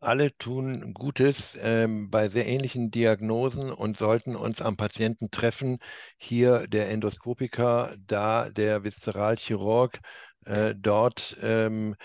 alle 0.00 0.36
tun 0.36 0.94
Gutes 0.94 1.56
ähm, 1.60 2.10
bei 2.10 2.28
sehr 2.28 2.46
ähnlichen 2.46 2.90
Diagnosen 2.90 3.70
und 3.70 3.98
sollten 3.98 4.34
uns 4.34 4.60
am 4.60 4.76
Patienten 4.76 5.30
treffen. 5.30 5.78
Hier 6.16 6.66
der 6.66 6.90
Endoskopiker, 6.90 7.94
da 8.04 8.50
der 8.50 8.82
Viszeralchirurg, 8.82 10.00
äh, 10.44 10.74
dort 10.76 11.36
ähm, 11.40 11.94
äh, 11.94 11.96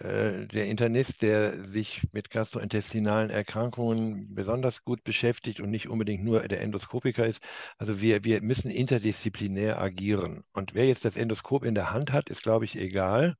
der 0.00 0.66
Internist, 0.66 1.22
der 1.22 1.64
sich 1.64 2.06
mit 2.12 2.30
gastrointestinalen 2.30 3.30
Erkrankungen 3.30 4.34
besonders 4.34 4.84
gut 4.84 5.04
beschäftigt 5.04 5.60
und 5.60 5.70
nicht 5.70 5.88
unbedingt 5.88 6.24
nur 6.24 6.46
der 6.48 6.60
Endoskopiker 6.60 7.26
ist. 7.26 7.42
Also 7.78 8.00
wir, 8.00 8.24
wir 8.24 8.42
müssen 8.42 8.70
interdisziplinär 8.70 9.80
agieren. 9.80 10.44
Und 10.52 10.74
wer 10.74 10.86
jetzt 10.86 11.04
das 11.04 11.16
Endoskop 11.16 11.64
in 11.64 11.74
der 11.74 11.92
Hand 11.92 12.12
hat, 12.12 12.28
ist, 12.30 12.42
glaube 12.42 12.64
ich, 12.66 12.76
egal. 12.76 13.36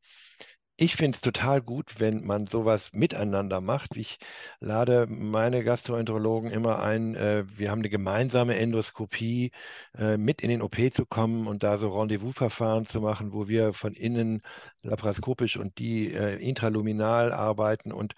Ich 0.78 0.96
finde 0.96 1.14
es 1.16 1.22
total 1.22 1.62
gut, 1.62 2.00
wenn 2.00 2.24
man 2.26 2.46
sowas 2.48 2.92
miteinander 2.92 3.62
macht. 3.62 3.96
Ich 3.96 4.18
lade 4.60 5.06
meine 5.06 5.64
Gastroenterologen 5.64 6.50
immer 6.50 6.82
ein, 6.82 7.14
äh, 7.14 7.44
wir 7.48 7.70
haben 7.70 7.78
eine 7.78 7.88
gemeinsame 7.88 8.56
Endoskopie, 8.56 9.52
äh, 9.96 10.18
mit 10.18 10.42
in 10.42 10.50
den 10.50 10.60
OP 10.60 10.76
zu 10.92 11.06
kommen 11.06 11.46
und 11.46 11.62
da 11.62 11.78
so 11.78 11.88
Rendezvous-Verfahren 11.88 12.84
zu 12.84 13.00
machen, 13.00 13.32
wo 13.32 13.48
wir 13.48 13.72
von 13.72 13.94
innen 13.94 14.42
laparoskopisch 14.82 15.56
und 15.56 15.78
die 15.78 16.12
äh, 16.12 16.36
intraluminal 16.36 17.32
arbeiten 17.32 17.90
und 17.90 18.14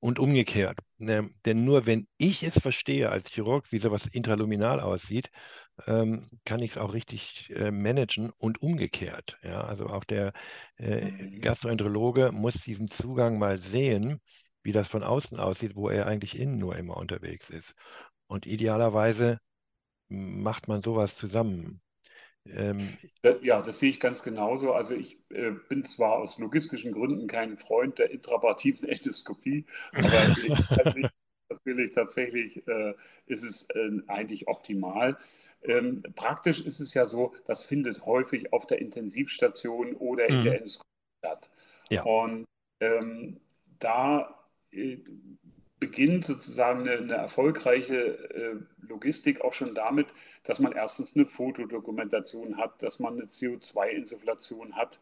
und 0.00 0.18
umgekehrt. 0.18 0.78
Ähm, 0.98 1.32
denn 1.44 1.64
nur 1.64 1.86
wenn 1.86 2.06
ich 2.16 2.42
es 2.42 2.58
verstehe 2.58 3.10
als 3.10 3.30
Chirurg, 3.30 3.70
wie 3.70 3.78
sowas 3.78 4.06
intraluminal 4.06 4.80
aussieht, 4.80 5.30
ähm, 5.86 6.26
kann 6.44 6.60
ich 6.60 6.72
es 6.72 6.78
auch 6.78 6.94
richtig 6.94 7.50
äh, 7.54 7.70
managen 7.70 8.32
und 8.38 8.62
umgekehrt. 8.62 9.38
Ja? 9.42 9.62
Also 9.62 9.86
auch 9.86 10.04
der 10.04 10.32
äh, 10.78 11.10
mhm. 11.10 11.40
Gastroenterologe 11.40 12.32
muss 12.32 12.54
diesen 12.54 12.88
Zugang 12.88 13.38
mal 13.38 13.58
sehen, 13.58 14.20
wie 14.62 14.72
das 14.72 14.88
von 14.88 15.02
außen 15.02 15.38
aussieht, 15.38 15.76
wo 15.76 15.88
er 15.88 16.06
eigentlich 16.06 16.38
innen 16.38 16.58
nur 16.58 16.76
immer 16.76 16.96
unterwegs 16.96 17.50
ist. 17.50 17.74
Und 18.26 18.46
idealerweise 18.46 19.38
macht 20.08 20.68
man 20.68 20.82
sowas 20.82 21.16
zusammen. 21.16 21.80
Ähm, 22.46 22.96
ja, 23.42 23.60
das 23.62 23.78
sehe 23.78 23.90
ich 23.90 24.00
ganz 24.00 24.22
genauso. 24.22 24.72
Also 24.72 24.94
ich 24.94 25.18
äh, 25.30 25.52
bin 25.68 25.84
zwar 25.84 26.18
aus 26.18 26.38
logistischen 26.38 26.92
Gründen 26.92 27.26
kein 27.26 27.56
Freund 27.56 27.98
der 27.98 28.10
intrapartiven 28.10 28.88
Endoskopie, 28.88 29.66
aber 29.92 30.36
ich, 30.44 31.08
natürlich 31.50 31.92
tatsächlich 31.92 32.66
äh, 32.66 32.94
ist 33.26 33.44
es 33.44 33.68
äh, 33.70 33.90
eigentlich 34.06 34.48
optimal. 34.48 35.18
Ähm, 35.62 36.02
praktisch 36.16 36.64
ist 36.64 36.80
es 36.80 36.94
ja 36.94 37.04
so, 37.04 37.34
das 37.44 37.62
findet 37.62 38.06
häufig 38.06 38.52
auf 38.52 38.66
der 38.66 38.80
Intensivstation 38.80 39.94
oder 39.96 40.26
in 40.28 40.40
mhm. 40.40 40.44
der 40.44 40.54
Endoskopie 40.54 40.88
statt. 41.24 41.50
Ja. 41.90 42.02
Und 42.04 42.46
ähm, 42.80 43.40
da 43.78 44.48
äh, 44.72 44.98
beginnt 45.80 46.24
sozusagen 46.24 46.80
eine, 46.80 46.98
eine 46.98 47.14
erfolgreiche 47.14 47.96
äh, 47.96 48.56
Logistik 48.86 49.40
auch 49.40 49.54
schon 49.54 49.74
damit, 49.74 50.08
dass 50.44 50.60
man 50.60 50.72
erstens 50.72 51.16
eine 51.16 51.26
Fotodokumentation 51.26 52.58
hat, 52.58 52.82
dass 52.82 53.00
man 53.00 53.14
eine 53.14 53.24
CO2-Insufflation 53.24 54.76
hat, 54.76 55.00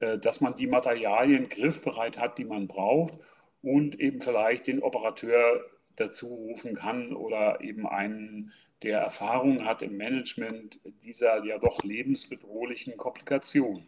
äh, 0.00 0.18
dass 0.18 0.40
man 0.42 0.56
die 0.56 0.66
Materialien 0.66 1.48
griffbereit 1.48 2.18
hat, 2.18 2.38
die 2.38 2.44
man 2.44 2.68
braucht 2.68 3.14
und 3.62 3.98
eben 3.98 4.20
vielleicht 4.20 4.66
den 4.66 4.82
Operateur 4.82 5.64
dazu 5.96 6.26
rufen 6.26 6.74
kann 6.74 7.14
oder 7.14 7.62
eben 7.62 7.86
einen, 7.86 8.52
der 8.82 9.00
Erfahrung 9.00 9.64
hat 9.64 9.80
im 9.80 9.96
Management 9.96 10.78
dieser 11.04 11.42
ja 11.44 11.58
doch 11.58 11.82
lebensbedrohlichen 11.82 12.98
Komplikationen. 12.98 13.86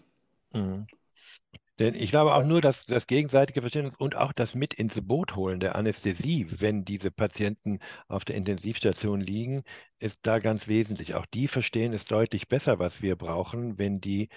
Mhm. 0.54 0.86
Denn 1.78 1.94
ich 1.94 2.10
glaube 2.10 2.34
auch 2.34 2.44
nur, 2.44 2.60
dass 2.60 2.86
das 2.86 3.06
gegenseitige 3.06 3.60
Verständnis 3.60 3.96
und 3.96 4.16
auch 4.16 4.32
das 4.32 4.54
mit 4.54 4.74
ins 4.74 5.00
Boot 5.06 5.36
holen 5.36 5.60
der 5.60 5.76
Anästhesie, 5.76 6.46
wenn 6.58 6.84
diese 6.84 7.10
Patienten 7.10 7.78
auf 8.08 8.24
der 8.24 8.36
Intensivstation 8.36 9.20
liegen, 9.20 9.62
ist 9.98 10.26
da 10.26 10.40
ganz 10.40 10.66
wesentlich. 10.66 11.14
Auch 11.14 11.26
die 11.26 11.46
verstehen 11.46 11.92
es 11.92 12.04
deutlich 12.04 12.48
besser, 12.48 12.78
was 12.78 13.00
wir 13.00 13.16
brauchen, 13.16 13.78
wenn 13.78 14.00
die 14.00 14.28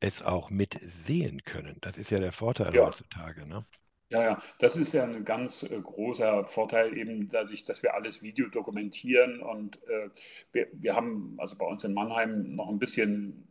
es 0.00 0.22
auch 0.22 0.50
mitsehen 0.50 1.42
können. 1.44 1.78
Das 1.82 1.98
ist 1.98 2.10
ja 2.10 2.18
der 2.18 2.32
Vorteil 2.32 2.74
ja. 2.74 2.86
heutzutage. 2.86 3.46
Ne? 3.46 3.66
Ja, 4.10 4.22
ja, 4.22 4.42
das 4.60 4.76
ist 4.76 4.92
ja 4.92 5.04
ein 5.04 5.24
ganz 5.24 5.64
äh, 5.64 5.80
großer 5.80 6.46
Vorteil 6.46 6.96
eben 6.96 7.28
dadurch, 7.28 7.64
dass 7.64 7.82
wir 7.82 7.94
alles 7.94 8.22
Video 8.22 8.48
dokumentieren 8.48 9.40
und 9.40 9.82
äh, 9.88 10.10
wir, 10.52 10.68
wir 10.72 10.94
haben 10.94 11.34
also 11.38 11.56
bei 11.56 11.66
uns 11.66 11.82
in 11.82 11.92
Mannheim 11.92 12.54
noch 12.54 12.68
ein 12.68 12.78
bisschen 12.78 13.45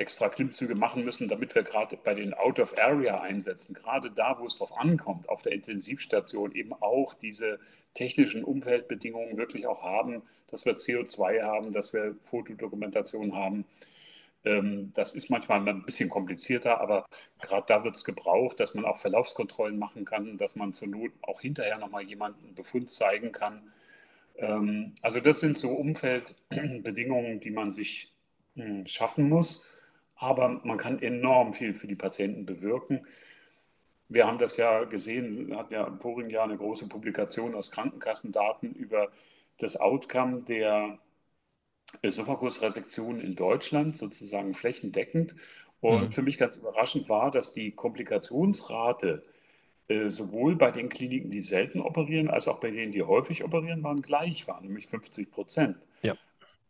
extra 0.00 0.30
Klimmzüge 0.30 0.74
machen 0.74 1.04
müssen, 1.04 1.28
damit 1.28 1.54
wir 1.54 1.62
gerade 1.62 1.96
bei 1.96 2.14
den 2.14 2.32
Out-of-Area-Einsätzen, 2.34 3.74
gerade 3.74 4.10
da, 4.10 4.38
wo 4.38 4.46
es 4.46 4.56
drauf 4.56 4.76
ankommt, 4.78 5.28
auf 5.28 5.42
der 5.42 5.52
Intensivstation 5.52 6.52
eben 6.52 6.72
auch 6.72 7.14
diese 7.14 7.60
technischen 7.94 8.42
Umfeldbedingungen 8.42 9.36
wirklich 9.36 9.66
auch 9.66 9.82
haben, 9.82 10.22
dass 10.48 10.64
wir 10.64 10.74
CO2 10.74 11.42
haben, 11.42 11.72
dass 11.72 11.92
wir 11.92 12.16
Fotodokumentation 12.22 13.36
haben. 13.36 13.66
Ähm, 14.44 14.90
das 14.94 15.12
ist 15.12 15.28
manchmal 15.28 15.68
ein 15.68 15.84
bisschen 15.84 16.08
komplizierter, 16.08 16.80
aber 16.80 17.06
gerade 17.40 17.66
da 17.68 17.84
wird 17.84 17.96
es 17.96 18.04
gebraucht, 18.04 18.58
dass 18.58 18.74
man 18.74 18.86
auch 18.86 18.96
Verlaufskontrollen 18.96 19.78
machen 19.78 20.06
kann, 20.06 20.38
dass 20.38 20.56
man 20.56 20.72
zur 20.72 20.88
Not 20.88 21.12
auch 21.22 21.42
hinterher 21.42 21.78
nochmal 21.78 22.04
jemanden 22.04 22.54
Befund 22.54 22.90
zeigen 22.90 23.32
kann. 23.32 23.70
Ähm, 24.36 24.94
also 25.02 25.20
das 25.20 25.40
sind 25.40 25.58
so 25.58 25.72
Umfeldbedingungen, 25.72 27.40
die 27.40 27.50
man 27.50 27.70
sich 27.70 28.14
hm, 28.56 28.86
schaffen 28.86 29.28
muss, 29.28 29.66
aber 30.20 30.60
man 30.64 30.76
kann 30.76 31.00
enorm 31.00 31.54
viel 31.54 31.72
für 31.72 31.86
die 31.86 31.96
Patienten 31.96 32.44
bewirken. 32.44 33.06
Wir 34.08 34.26
haben 34.26 34.38
das 34.38 34.58
ja 34.58 34.84
gesehen, 34.84 35.56
hatten 35.56 35.72
ja 35.72 35.86
im 35.86 35.98
vorigen 35.98 36.28
Jahr 36.28 36.44
eine 36.44 36.58
große 36.58 36.88
Publikation 36.88 37.54
aus 37.54 37.70
Krankenkassendaten 37.70 38.74
über 38.74 39.08
das 39.58 39.78
Outcome 39.78 40.42
der 40.42 40.98
Esophagusresektion 42.02 43.20
in 43.20 43.34
Deutschland, 43.34 43.96
sozusagen 43.96 44.52
flächendeckend. 44.52 45.34
Und 45.80 46.02
mhm. 46.02 46.12
für 46.12 46.22
mich 46.22 46.36
ganz 46.36 46.58
überraschend 46.58 47.08
war, 47.08 47.30
dass 47.30 47.54
die 47.54 47.70
Komplikationsrate 47.70 49.22
äh, 49.88 50.10
sowohl 50.10 50.54
bei 50.54 50.70
den 50.70 50.90
Kliniken, 50.90 51.30
die 51.30 51.40
selten 51.40 51.80
operieren, 51.80 52.28
als 52.28 52.46
auch 52.46 52.60
bei 52.60 52.70
denen, 52.70 52.92
die 52.92 53.02
häufig 53.02 53.42
operieren, 53.42 53.82
waren 53.82 54.02
gleich 54.02 54.46
waren, 54.46 54.64
nämlich 54.64 54.86
50 54.86 55.30
Prozent. 55.30 55.80
Ja. 56.02 56.14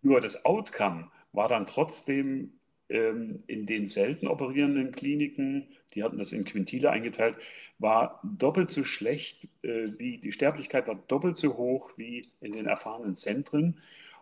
Nur 0.03 0.21
das 0.21 0.45
Outcome 0.45 1.11
war 1.33 1.49
dann 1.49 1.67
trotzdem 1.67 2.60
ähm, 2.91 3.43
in 3.47 3.67
den 3.67 3.87
selten 3.87 4.27
operierenden 4.27 4.93
Kliniken, 4.93 5.69
die 5.95 6.03
hatten 6.05 6.19
das 6.19 6.33
in 6.33 6.45
Quintile 6.45 6.91
eingeteilt, 6.91 7.37
war 7.79 8.21
doppelt 8.23 8.69
so 8.71 8.85
schlecht 8.85 9.49
äh, 9.63 9.89
wie 9.99 10.19
die 10.19 10.33
Sterblichkeit 10.33 10.87
war 10.87 10.97
doppelt 11.09 11.37
so 11.37 11.57
hoch 11.57 11.93
wie 11.97 12.29
in 12.41 12.53
den 12.53 12.67
erfahrenen 12.67 13.15
Zentren. 13.15 13.81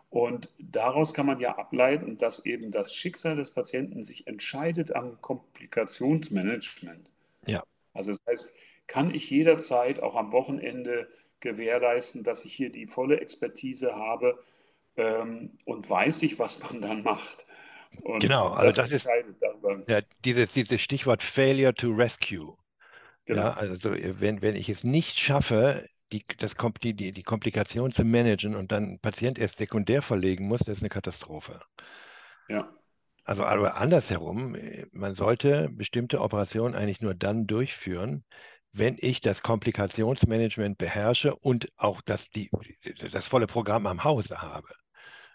Und 0.09 0.49
daraus 0.57 1.13
kann 1.13 1.27
man 1.27 1.39
ja 1.39 1.57
ableiten, 1.57 2.17
dass 2.17 2.45
eben 2.45 2.71
das 2.71 2.95
Schicksal 2.95 3.35
des 3.35 3.51
Patienten 3.51 4.03
sich 4.03 4.25
entscheidet 4.25 4.95
am 4.95 5.21
Komplikationsmanagement. 5.21 7.11
Ja. 7.45 7.63
Also 7.93 8.13
das 8.13 8.21
heißt, 8.27 8.57
kann 8.87 9.13
ich 9.13 9.29
jederzeit 9.29 10.01
auch 10.01 10.15
am 10.15 10.31
Wochenende 10.31 11.07
gewährleisten, 11.41 12.23
dass 12.23 12.43
ich 12.43 12.53
hier 12.53 12.71
die 12.71 12.87
volle 12.87 13.19
Expertise 13.19 13.95
habe 13.95 14.39
ähm, 14.97 15.51
und 15.65 15.89
weiß 15.89 16.23
ich, 16.23 16.39
was 16.39 16.59
man 16.63 16.81
dann 16.81 17.03
macht. 17.03 17.45
Und 18.03 18.21
genau, 18.21 18.49
also 18.49 18.81
das, 18.81 18.89
das 18.89 19.03
ist 19.03 19.09
ja, 19.87 20.01
dieses, 20.23 20.53
dieses 20.53 20.81
Stichwort 20.81 21.23
Failure 21.23 21.73
to 21.73 21.91
Rescue. 21.91 22.55
Genau. 23.25 23.41
Ja, 23.41 23.53
also 23.53 23.91
wenn, 23.93 24.41
wenn 24.41 24.55
ich 24.55 24.69
es 24.69 24.83
nicht 24.83 25.19
schaffe, 25.19 25.85
die, 26.11 26.25
das, 26.37 26.55
die, 26.83 26.93
die, 26.93 27.11
die 27.11 27.23
Komplikation 27.23 27.91
zu 27.91 28.03
managen 28.03 28.55
und 28.55 28.71
dann 28.71 28.93
ein 28.93 28.99
Patient 28.99 29.37
erst 29.37 29.57
sekundär 29.57 30.01
verlegen 30.01 30.47
muss, 30.47 30.61
das 30.61 30.77
ist 30.77 30.81
eine 30.81 30.89
Katastrophe. 30.89 31.59
Ja. 32.47 32.73
Also 33.25 33.43
aber 33.43 33.75
andersherum, 33.75 34.57
man 34.91 35.13
sollte 35.13 35.69
bestimmte 35.69 36.21
Operationen 36.21 36.73
eigentlich 36.73 37.01
nur 37.01 37.13
dann 37.13 37.45
durchführen, 37.45 38.23
wenn 38.71 38.95
ich 38.97 39.21
das 39.21 39.43
Komplikationsmanagement 39.43 40.77
beherrsche 40.77 41.35
und 41.35 41.71
auch 41.77 42.01
das, 42.01 42.29
die, 42.29 42.49
das 43.11 43.27
volle 43.27 43.45
Programm 43.45 43.85
am 43.85 44.03
Hause 44.03 44.41
habe. 44.41 44.69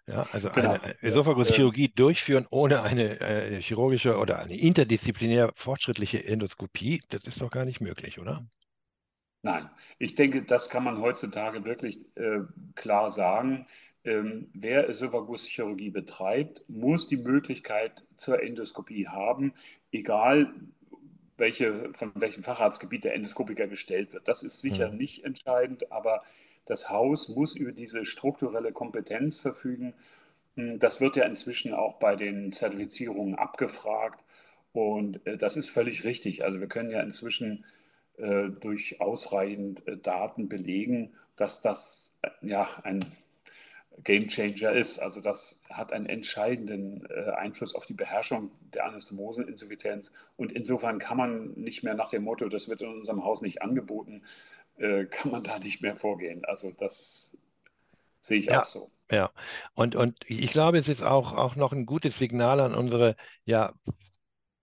Ja, 0.06 0.26
also 0.32 0.50
genau. 0.50 0.72
eine 0.72 1.02
Esophaguschirurgie 1.02 1.86
äh, 1.86 1.92
durchführen 1.94 2.46
ohne 2.50 2.82
eine 2.82 3.20
äh, 3.20 3.62
chirurgische 3.62 4.18
oder 4.18 4.38
eine 4.38 4.56
interdisziplinär 4.56 5.52
fortschrittliche 5.54 6.24
Endoskopie, 6.24 7.00
das 7.08 7.24
ist 7.24 7.40
doch 7.40 7.50
gar 7.50 7.64
nicht 7.64 7.80
möglich, 7.80 8.20
oder? 8.20 8.46
Nein, 9.42 9.68
ich 9.98 10.14
denke, 10.14 10.42
das 10.42 10.68
kann 10.68 10.84
man 10.84 11.00
heutzutage 11.00 11.64
wirklich 11.64 12.00
äh, 12.16 12.40
klar 12.74 13.10
sagen. 13.10 13.66
Ähm, 14.04 14.50
wer 14.52 14.90
Esophaguschirurgie 14.90 15.90
betreibt, 15.90 16.64
muss 16.68 17.08
die 17.08 17.16
Möglichkeit 17.16 18.04
zur 18.16 18.42
Endoskopie 18.42 19.08
haben, 19.08 19.54
egal 19.90 20.52
welche, 21.38 21.90
von 21.94 22.12
welchem 22.14 22.42
Facharztgebiet 22.42 23.04
der 23.04 23.14
Endoskopiker 23.14 23.66
gestellt 23.66 24.12
wird. 24.12 24.28
Das 24.28 24.42
ist 24.42 24.60
sicher 24.60 24.90
mhm. 24.90 24.98
nicht 24.98 25.24
entscheidend, 25.24 25.90
aber 25.90 26.22
das 26.64 26.90
Haus 26.90 27.28
muss 27.28 27.54
über 27.56 27.72
diese 27.72 28.04
strukturelle 28.04 28.72
Kompetenz 28.72 29.38
verfügen. 29.38 29.94
Hm, 30.56 30.78
das 30.78 31.00
wird 31.00 31.16
ja 31.16 31.24
inzwischen 31.24 31.74
auch 31.74 31.94
bei 31.94 32.16
den 32.16 32.52
Zertifizierungen 32.52 33.34
abgefragt. 33.34 34.24
Und 34.72 35.24
äh, 35.26 35.36
das 35.36 35.56
ist 35.56 35.70
völlig 35.70 36.04
richtig. 36.04 36.44
Also 36.44 36.60
wir 36.60 36.68
können 36.68 36.90
ja 36.90 37.00
inzwischen 37.00 37.64
äh, 38.18 38.48
durch 38.48 39.00
ausreichend 39.00 39.86
äh, 39.86 39.96
Daten 39.96 40.48
belegen, 40.48 41.14
dass 41.36 41.60
das 41.60 42.18
ja 42.42 42.68
ein 42.82 43.04
Game 44.02 44.26
Changer 44.28 44.72
ist. 44.72 44.98
Also 44.98 45.20
das 45.20 45.62
hat 45.70 45.92
einen 45.92 46.06
entscheidenden 46.06 47.06
Einfluss 47.06 47.76
auf 47.76 47.86
die 47.86 47.94
Beherrschung 47.94 48.50
der 48.72 48.86
Anastomoseninsuffizienz. 48.86 50.12
Und 50.36 50.50
insofern 50.50 50.98
kann 50.98 51.16
man 51.16 51.52
nicht 51.54 51.84
mehr 51.84 51.94
nach 51.94 52.10
dem 52.10 52.24
Motto, 52.24 52.48
das 52.48 52.68
wird 52.68 52.82
in 52.82 52.88
unserem 52.88 53.24
Haus 53.24 53.40
nicht 53.40 53.62
angeboten, 53.62 54.22
kann 55.10 55.30
man 55.30 55.42
da 55.42 55.58
nicht 55.58 55.82
mehr 55.82 55.96
vorgehen. 55.96 56.44
Also 56.44 56.72
das 56.72 57.36
sehe 58.20 58.38
ich 58.38 58.46
ja. 58.46 58.62
auch 58.62 58.66
so. 58.66 58.90
Ja, 59.10 59.30
und, 59.74 59.96
und 59.96 60.18
ich 60.26 60.50
glaube, 60.50 60.78
es 60.78 60.88
ist 60.88 61.02
auch, 61.02 61.34
auch 61.34 61.56
noch 61.56 61.72
ein 61.72 61.86
gutes 61.86 62.18
Signal 62.18 62.60
an 62.60 62.74
unsere 62.74 63.16
ja, 63.44 63.74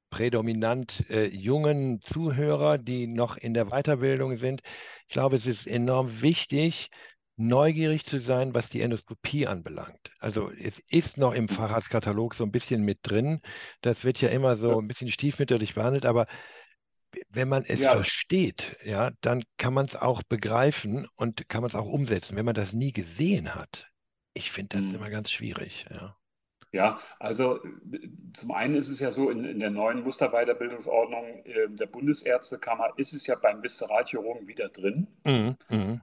prädominant 0.09 1.09
äh, 1.09 1.27
jungen 1.27 2.01
Zuhörer, 2.01 2.77
die 2.77 3.07
noch 3.07 3.37
in 3.37 3.53
der 3.53 3.65
Weiterbildung 3.65 4.35
sind. 4.35 4.61
Ich 5.07 5.13
glaube, 5.13 5.35
es 5.35 5.45
ist 5.47 5.67
enorm 5.67 6.21
wichtig, 6.21 6.89
neugierig 7.37 8.05
zu 8.05 8.19
sein, 8.19 8.53
was 8.53 8.69
die 8.69 8.81
Endoskopie 8.81 9.47
anbelangt. 9.47 10.11
Also 10.19 10.51
es 10.51 10.79
ist 10.89 11.17
noch 11.17 11.33
im 11.33 11.47
Facharztkatalog 11.47 12.35
so 12.35 12.43
ein 12.43 12.51
bisschen 12.51 12.83
mit 12.83 12.99
drin. 13.03 13.41
Das 13.81 14.03
wird 14.03 14.21
ja 14.21 14.29
immer 14.29 14.55
so 14.55 14.79
ein 14.79 14.87
bisschen 14.87 15.09
stiefmütterlich 15.09 15.75
behandelt, 15.75 16.05
aber 16.05 16.27
wenn 17.29 17.47
man 17.47 17.63
es 17.65 17.79
ja. 17.79 17.91
versteht, 17.91 18.77
ja, 18.83 19.11
dann 19.21 19.43
kann 19.57 19.73
man 19.73 19.85
es 19.85 19.95
auch 19.95 20.23
begreifen 20.23 21.07
und 21.15 21.47
kann 21.49 21.61
man 21.61 21.69
es 21.69 21.75
auch 21.75 21.87
umsetzen. 21.87 22.35
Wenn 22.35 22.45
man 22.45 22.55
das 22.55 22.73
nie 22.73 22.91
gesehen 22.91 23.55
hat, 23.55 23.87
ich 24.33 24.51
finde 24.51 24.77
das 24.77 24.85
mhm. 24.87 24.95
immer 24.95 25.09
ganz 25.09 25.31
schwierig. 25.31 25.85
Ja. 25.89 26.17
Ja, 26.73 26.99
also 27.19 27.59
zum 28.33 28.51
einen 28.51 28.75
ist 28.75 28.87
es 28.87 29.01
ja 29.01 29.11
so, 29.11 29.29
in, 29.29 29.43
in 29.43 29.59
der 29.59 29.71
neuen 29.71 30.03
Musterweiterbildungsordnung 30.03 31.43
äh, 31.43 31.67
der 31.69 31.85
Bundesärztekammer 31.85 32.93
ist 32.95 33.11
es 33.11 33.27
ja 33.27 33.35
beim 33.35 33.61
Viszeralchirurgen 33.61 34.47
wieder 34.47 34.69
drin. 34.69 35.07
Mhm, 35.25 35.57
mhm. 35.69 36.01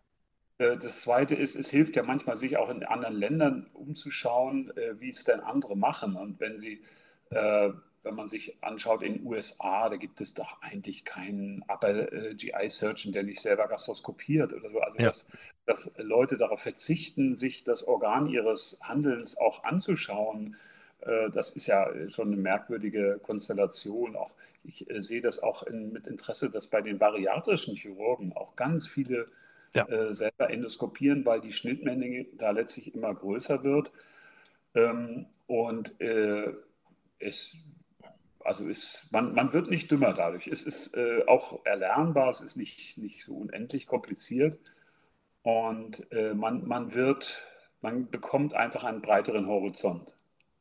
Äh, 0.58 0.76
das 0.76 1.00
Zweite 1.00 1.34
ist, 1.34 1.56
es 1.56 1.70
hilft 1.70 1.96
ja 1.96 2.02
manchmal, 2.02 2.36
sich 2.36 2.58
auch 2.58 2.68
in 2.68 2.84
anderen 2.84 3.14
Ländern 3.14 3.70
umzuschauen, 3.72 4.70
äh, 4.76 5.00
wie 5.00 5.08
es 5.08 5.24
denn 5.24 5.40
andere 5.40 5.74
machen. 5.74 6.16
Und 6.16 6.38
wenn 6.38 6.58
Sie 6.58 6.82
äh, 7.30 7.70
wenn 8.08 8.16
man 8.16 8.26
sich 8.26 8.56
anschaut 8.62 9.02
in 9.02 9.18
den 9.18 9.26
USA, 9.26 9.88
da 9.88 9.96
gibt 9.96 10.20
es 10.20 10.34
doch 10.34 10.60
eigentlich 10.62 11.04
keinen 11.04 11.62
Upper 11.68 12.12
äh, 12.12 12.34
GI 12.34 12.68
Surgeon, 12.68 13.12
der 13.12 13.22
nicht 13.22 13.40
selber 13.40 13.68
gastroskopiert 13.68 14.52
oder 14.52 14.70
so. 14.70 14.80
Also 14.80 14.98
ja. 14.98 15.06
dass, 15.06 15.30
dass 15.66 15.92
Leute 15.98 16.36
darauf 16.36 16.60
verzichten, 16.60 17.36
sich 17.36 17.62
das 17.62 17.86
Organ 17.86 18.26
ihres 18.26 18.80
Handelns 18.82 19.38
auch 19.38 19.62
anzuschauen, 19.64 20.56
Äh, 21.00 21.30
das 21.30 21.50
ist 21.50 21.66
ja 21.66 21.88
schon 22.08 22.28
eine 22.28 22.36
merkwürdige 22.36 23.20
Konstellation. 23.22 24.16
Auch 24.16 24.32
ich 24.64 24.88
äh, 24.90 25.00
sehe 25.02 25.20
das 25.20 25.42
auch 25.42 25.62
in, 25.62 25.92
mit 25.92 26.06
Interesse, 26.06 26.50
dass 26.50 26.66
bei 26.66 26.82
den 26.82 26.98
bariatrischen 26.98 27.76
Chirurgen 27.76 28.32
auch 28.32 28.56
ganz 28.56 28.86
viele 28.86 29.28
ja. 29.74 29.86
äh, 29.88 30.12
selber 30.12 30.50
endoskopieren, 30.50 31.24
weil 31.24 31.40
die 31.40 31.52
Schnittmenge 31.52 32.26
da 32.36 32.50
letztlich 32.50 32.94
immer 32.94 33.14
größer 33.14 33.64
wird. 33.64 33.92
Ähm, 34.74 35.26
und 35.46 36.00
äh, 36.00 36.52
es, 37.18 37.56
also 38.48 38.66
ist, 38.66 39.08
man, 39.12 39.34
man 39.34 39.52
wird 39.52 39.68
nicht 39.68 39.90
dümmer 39.90 40.14
dadurch. 40.14 40.46
Es 40.46 40.62
ist 40.62 40.96
äh, 40.96 41.22
auch 41.26 41.64
erlernbar, 41.66 42.30
es 42.30 42.40
ist 42.40 42.56
nicht, 42.56 42.96
nicht 42.96 43.22
so 43.22 43.34
unendlich 43.34 43.86
kompliziert. 43.86 44.58
Und 45.42 46.10
äh, 46.12 46.32
man, 46.32 46.66
man 46.66 46.94
wird, 46.94 47.42
man 47.82 48.08
bekommt 48.08 48.54
einfach 48.54 48.84
einen 48.84 49.02
breiteren 49.02 49.46
Horizont. 49.46 50.14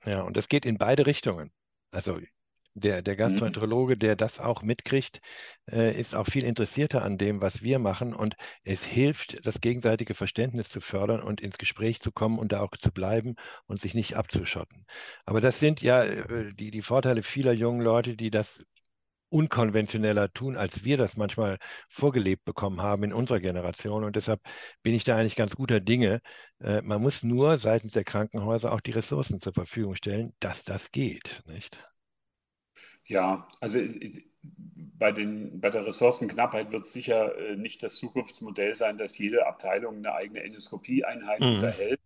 Ja, 0.06 0.22
und 0.22 0.36
das 0.36 0.50
geht 0.50 0.66
in 0.66 0.78
beide 0.78 1.06
Richtungen. 1.06 1.50
Also 1.92 2.20
der, 2.80 3.02
der 3.02 3.16
mhm. 3.16 3.18
Gastroenterologe, 3.18 3.98
der 3.98 4.16
das 4.16 4.40
auch 4.40 4.62
mitkriegt, 4.62 5.22
äh, 5.72 6.00
ist 6.00 6.16
auch 6.16 6.28
viel 6.28 6.44
interessierter 6.44 7.04
an 7.04 7.18
dem, 7.18 7.42
was 7.42 7.62
wir 7.62 7.80
machen. 7.80 8.14
Und 8.14 8.36
es 8.64 8.84
hilft, 8.84 9.46
das 9.46 9.62
gegenseitige 9.62 10.14
Verständnis 10.14 10.70
zu 10.70 10.82
fördern 10.82 11.22
und 11.22 11.42
ins 11.42 11.58
Gespräch 11.58 12.00
zu 12.00 12.12
kommen 12.12 12.40
und 12.40 12.52
da 12.52 12.62
auch 12.62 12.76
zu 12.78 12.92
bleiben 12.92 13.36
und 13.66 13.82
sich 13.82 13.94
nicht 13.94 14.16
abzuschotten. 14.16 14.86
Aber 15.26 15.42
das 15.42 15.60
sind 15.60 15.82
ja 15.82 16.04
äh, 16.04 16.54
die, 16.54 16.72
die 16.72 16.82
Vorteile 16.82 17.24
vieler 17.24 17.54
jungen 17.54 17.82
Leute, 17.82 18.16
die 18.16 18.30
das 18.32 18.64
unkonventioneller 19.30 20.32
tun, 20.32 20.56
als 20.56 20.84
wir 20.84 20.98
das 20.98 21.18
manchmal 21.18 21.58
vorgelebt 21.90 22.46
bekommen 22.46 22.82
haben 22.82 23.04
in 23.04 23.14
unserer 23.14 23.40
Generation. 23.40 24.04
Und 24.04 24.16
deshalb 24.16 24.42
bin 24.84 24.94
ich 24.94 25.04
da 25.04 25.18
eigentlich 25.18 25.36
ganz 25.36 25.56
guter 25.56 25.80
Dinge. 25.80 26.22
Äh, 26.62 26.82
man 26.82 27.02
muss 27.02 27.24
nur 27.24 27.58
seitens 27.58 27.94
der 27.94 28.04
Krankenhäuser 28.04 28.72
auch 28.72 28.82
die 28.82 28.92
Ressourcen 28.92 29.40
zur 29.40 29.54
Verfügung 29.54 29.96
stellen, 29.96 30.34
dass 30.40 30.64
das 30.64 30.92
geht. 30.92 31.42
Nicht? 31.46 31.86
Ja, 33.08 33.48
also 33.62 33.80
bei, 35.00 35.12
den, 35.12 35.60
bei 35.60 35.70
der 35.70 35.86
Ressourcenknappheit 35.86 36.72
wird 36.72 36.84
es 36.84 36.94
sicher 36.94 37.38
äh, 37.38 37.56
nicht 37.56 37.84
das 37.84 37.96
Zukunftsmodell 37.96 38.76
sein, 38.76 38.98
dass 38.98 39.18
jede 39.18 39.48
Abteilung 39.48 39.98
eine 39.98 40.14
eigene 40.14 40.44
Endoskopieeinheit 40.44 41.40
mhm. 41.40 41.56
unterhält. 41.56 42.00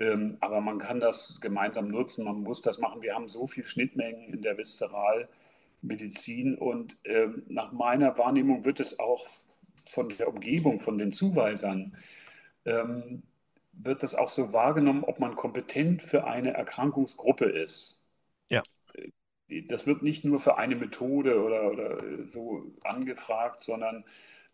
Ähm, 0.00 0.36
aber 0.40 0.60
man 0.60 0.78
kann 0.78 1.00
das 1.00 1.40
gemeinsam 1.40 1.88
nutzen, 1.88 2.24
man 2.24 2.40
muss 2.40 2.62
das 2.62 2.78
machen. 2.78 3.02
Wir 3.02 3.14
haben 3.14 3.26
so 3.26 3.48
viele 3.48 3.66
Schnittmengen 3.66 4.32
in 4.32 4.42
der 4.42 4.56
Viszeralmedizin 4.56 6.56
und 6.56 6.96
ähm, 7.04 7.42
nach 7.48 7.72
meiner 7.72 8.16
Wahrnehmung 8.16 8.64
wird 8.64 8.78
es 8.78 9.00
auch 9.00 9.26
von 9.90 10.10
der 10.10 10.28
Umgebung, 10.28 10.78
von 10.78 10.98
den 10.98 11.10
Zuweisern, 11.10 11.96
ähm, 12.64 13.22
wird 13.72 14.02
das 14.02 14.14
auch 14.14 14.30
so 14.30 14.52
wahrgenommen, 14.52 15.04
ob 15.04 15.18
man 15.18 15.34
kompetent 15.34 16.02
für 16.02 16.26
eine 16.26 16.54
Erkrankungsgruppe 16.54 17.46
ist. 17.46 17.97
Das 19.68 19.86
wird 19.86 20.02
nicht 20.02 20.24
nur 20.24 20.40
für 20.40 20.58
eine 20.58 20.76
Methode 20.76 21.42
oder, 21.42 21.70
oder 21.70 22.28
so 22.28 22.70
angefragt, 22.84 23.60
sondern 23.60 24.04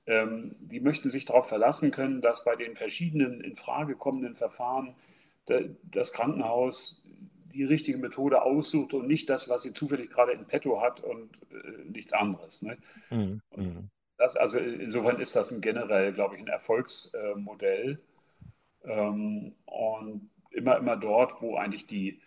ähm, 0.06 0.54
die 0.60 0.80
möchten 0.80 1.10
sich 1.10 1.24
darauf 1.24 1.48
verlassen 1.48 1.90
können, 1.90 2.20
dass 2.20 2.44
bei 2.44 2.56
den 2.56 2.76
verschiedenen 2.76 3.40
in 3.40 3.56
Frage 3.56 3.96
kommenden 3.96 4.36
Verfahren 4.36 4.94
das 5.82 6.12
Krankenhaus 6.12 7.04
die 7.52 7.64
richtige 7.64 7.98
Methode 7.98 8.42
aussucht 8.42 8.94
und 8.94 9.06
nicht 9.06 9.30
das, 9.30 9.48
was 9.48 9.62
sie 9.62 9.72
zufällig 9.72 10.10
gerade 10.10 10.32
in 10.32 10.46
petto 10.46 10.80
hat 10.80 11.00
und 11.02 11.40
äh, 11.52 11.84
nichts 11.84 12.12
anderes. 12.12 12.62
Ne? 12.62 12.78
Mhm. 13.10 13.40
Das, 14.16 14.36
also 14.36 14.58
insofern 14.58 15.20
ist 15.20 15.36
das 15.36 15.50
ein 15.50 15.60
generell, 15.60 16.12
glaube 16.12 16.36
ich, 16.36 16.40
ein 16.40 16.48
Erfolgsmodell. 16.48 17.98
Ähm, 18.84 19.54
und 19.66 20.30
immer, 20.50 20.78
immer 20.78 20.96
dort, 20.96 21.40
wo 21.42 21.56
eigentlich 21.56 21.86
die, 21.86 22.20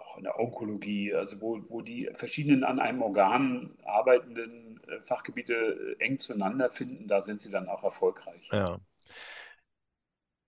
auch 0.00 0.16
in 0.16 0.24
der 0.24 0.38
Onkologie, 0.38 1.14
also 1.14 1.40
wo, 1.40 1.60
wo 1.68 1.82
die 1.82 2.08
verschiedenen 2.12 2.64
an 2.64 2.80
einem 2.80 3.02
Organ 3.02 3.76
arbeitenden 3.84 4.80
äh, 4.88 5.00
Fachgebiete 5.02 5.96
äh, 5.98 6.04
eng 6.04 6.18
zueinander 6.18 6.70
finden, 6.70 7.08
da 7.08 7.20
sind 7.22 7.40
sie 7.40 7.50
dann 7.50 7.68
auch 7.68 7.84
erfolgreich. 7.84 8.48
Ja. 8.52 8.78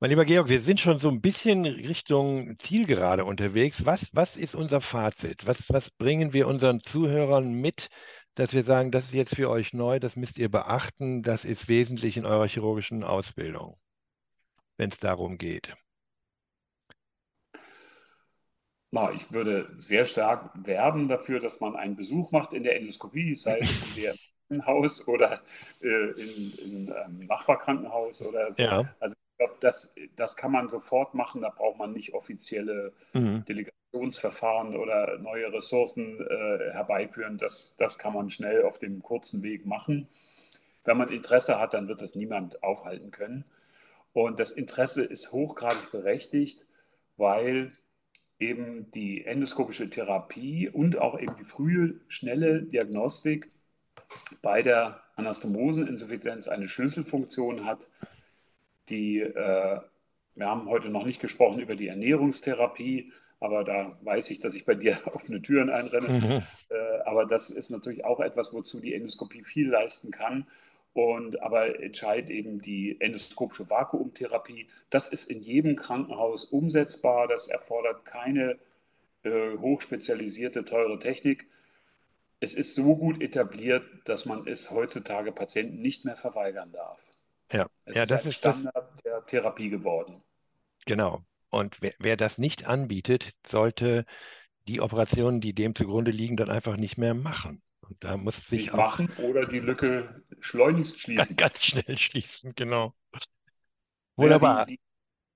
Mein 0.00 0.10
lieber 0.10 0.24
Georg, 0.24 0.48
wir 0.48 0.60
sind 0.60 0.78
schon 0.78 1.00
so 1.00 1.08
ein 1.08 1.20
bisschen 1.20 1.64
Richtung 1.64 2.56
Zielgerade 2.60 3.24
unterwegs. 3.24 3.84
Was, 3.84 4.06
was 4.12 4.36
ist 4.36 4.54
unser 4.54 4.80
Fazit? 4.80 5.44
Was, 5.44 5.68
was 5.70 5.90
bringen 5.90 6.32
wir 6.32 6.46
unseren 6.46 6.80
Zuhörern 6.80 7.52
mit, 7.52 7.88
dass 8.36 8.52
wir 8.52 8.62
sagen, 8.62 8.92
das 8.92 9.06
ist 9.06 9.14
jetzt 9.14 9.34
für 9.34 9.50
euch 9.50 9.72
neu, 9.72 9.98
das 9.98 10.14
müsst 10.14 10.38
ihr 10.38 10.48
beachten, 10.50 11.22
das 11.22 11.44
ist 11.44 11.66
wesentlich 11.66 12.16
in 12.16 12.26
eurer 12.26 12.46
chirurgischen 12.46 13.02
Ausbildung, 13.02 13.76
wenn 14.76 14.90
es 14.90 15.00
darum 15.00 15.36
geht? 15.36 15.74
Na, 18.90 19.12
ich 19.12 19.32
würde 19.32 19.68
sehr 19.78 20.06
stark 20.06 20.50
werben 20.54 21.08
dafür, 21.08 21.40
dass 21.40 21.60
man 21.60 21.76
einen 21.76 21.96
Besuch 21.96 22.32
macht 22.32 22.54
in 22.54 22.62
der 22.62 22.76
Endoskopie, 22.76 23.34
sei 23.34 23.58
es 23.58 23.86
in 23.88 24.02
der 24.02 24.14
Krankenhaus 24.48 25.06
oder 25.06 25.42
äh, 25.82 26.10
in, 26.10 26.52
in 26.64 26.92
einem 26.92 27.18
Nachbarkrankenhaus 27.20 28.22
oder 28.22 28.50
so. 28.52 28.62
Ja. 28.62 28.94
Also 28.98 29.14
ich 29.14 29.38
glaube, 29.38 29.54
das, 29.60 29.94
das 30.16 30.36
kann 30.36 30.52
man 30.52 30.68
sofort 30.68 31.14
machen. 31.14 31.42
Da 31.42 31.50
braucht 31.50 31.78
man 31.78 31.92
nicht 31.92 32.14
offizielle 32.14 32.92
mhm. 33.12 33.44
Delegationsverfahren 33.44 34.74
oder 34.74 35.18
neue 35.18 35.52
Ressourcen 35.52 36.20
äh, 36.20 36.72
herbeiführen. 36.72 37.36
Das, 37.36 37.76
das 37.78 37.98
kann 37.98 38.14
man 38.14 38.30
schnell 38.30 38.64
auf 38.64 38.78
dem 38.78 39.02
kurzen 39.02 39.42
Weg 39.42 39.66
machen. 39.66 40.08
Wenn 40.84 40.96
man 40.96 41.10
Interesse 41.10 41.60
hat, 41.60 41.74
dann 41.74 41.88
wird 41.88 42.00
das 42.00 42.14
niemand 42.14 42.62
aufhalten 42.62 43.10
können. 43.10 43.44
Und 44.14 44.40
das 44.40 44.52
Interesse 44.52 45.04
ist 45.04 45.32
hochgradig 45.32 45.92
berechtigt, 45.92 46.64
weil 47.18 47.68
eben 48.38 48.90
die 48.92 49.24
endoskopische 49.24 49.90
Therapie 49.90 50.68
und 50.68 50.98
auch 50.98 51.18
eben 51.18 51.34
die 51.36 51.44
frühe, 51.44 52.00
schnelle 52.08 52.62
Diagnostik 52.62 53.50
bei 54.42 54.62
der 54.62 55.00
Anastomoseninsuffizienz 55.16 56.48
eine 56.48 56.68
Schlüsselfunktion 56.68 57.64
hat, 57.64 57.88
die, 58.88 59.20
äh, 59.20 59.80
wir 60.34 60.46
haben 60.46 60.68
heute 60.68 60.88
noch 60.88 61.04
nicht 61.04 61.20
gesprochen 61.20 61.60
über 61.60 61.74
die 61.74 61.88
Ernährungstherapie, 61.88 63.12
aber 63.40 63.64
da 63.64 63.98
weiß 64.02 64.30
ich, 64.30 64.40
dass 64.40 64.54
ich 64.54 64.64
bei 64.64 64.74
dir 64.74 64.98
offene 65.12 65.42
Türen 65.42 65.70
einrenne. 65.70 66.08
Mhm. 66.08 66.42
Äh, 66.70 66.98
aber 67.04 67.26
das 67.26 67.50
ist 67.50 67.70
natürlich 67.70 68.04
auch 68.04 68.20
etwas, 68.20 68.52
wozu 68.52 68.80
die 68.80 68.94
Endoskopie 68.94 69.44
viel 69.44 69.68
leisten 69.68 70.10
kann. 70.10 70.46
Und 70.98 71.40
aber 71.42 71.80
entscheidet 71.80 72.28
eben 72.28 72.60
die 72.60 73.00
endoskopische 73.00 73.70
Vakuumtherapie. 73.70 74.66
Das 74.90 75.06
ist 75.06 75.30
in 75.30 75.40
jedem 75.40 75.76
Krankenhaus 75.76 76.44
umsetzbar. 76.44 77.28
Das 77.28 77.46
erfordert 77.46 78.04
keine 78.04 78.58
äh, 79.22 79.56
hochspezialisierte, 79.58 80.64
teure 80.64 80.98
Technik. 80.98 81.46
Es 82.40 82.54
ist 82.54 82.74
so 82.74 82.96
gut 82.96 83.22
etabliert, 83.22 83.84
dass 84.06 84.26
man 84.26 84.44
es 84.48 84.72
heutzutage 84.72 85.30
Patienten 85.30 85.80
nicht 85.82 86.04
mehr 86.04 86.16
verweigern 86.16 86.72
darf. 86.72 87.04
Ja, 87.52 87.68
es 87.84 87.94
ja 87.94 88.02
ist 88.02 88.10
das 88.10 88.26
ist 88.26 88.34
Standard 88.34 88.74
das... 88.74 89.02
der 89.04 89.24
Therapie 89.24 89.68
geworden. 89.68 90.20
Genau. 90.84 91.22
Und 91.48 91.80
wer, 91.80 91.92
wer 92.00 92.16
das 92.16 92.38
nicht 92.38 92.66
anbietet, 92.66 93.34
sollte 93.46 94.04
die 94.66 94.80
Operationen, 94.80 95.40
die 95.40 95.52
dem 95.52 95.76
zugrunde 95.76 96.10
liegen, 96.10 96.36
dann 96.36 96.50
einfach 96.50 96.76
nicht 96.76 96.98
mehr 96.98 97.14
machen. 97.14 97.62
Und 97.88 98.04
da 98.04 98.16
muss 98.16 98.36
sich 98.36 98.50
nicht 98.50 98.72
auch 98.72 98.76
machen 98.76 99.10
oder 99.18 99.46
die 99.46 99.60
Lücke 99.60 100.22
schleunigst 100.40 101.00
schließen. 101.00 101.36
Ganz, 101.36 101.54
ganz 101.54 101.64
schnell 101.64 101.98
schließen, 101.98 102.54
genau. 102.54 102.94
Wunderbar. 104.16 104.66
Die, 104.66 104.76
die, 104.76 104.80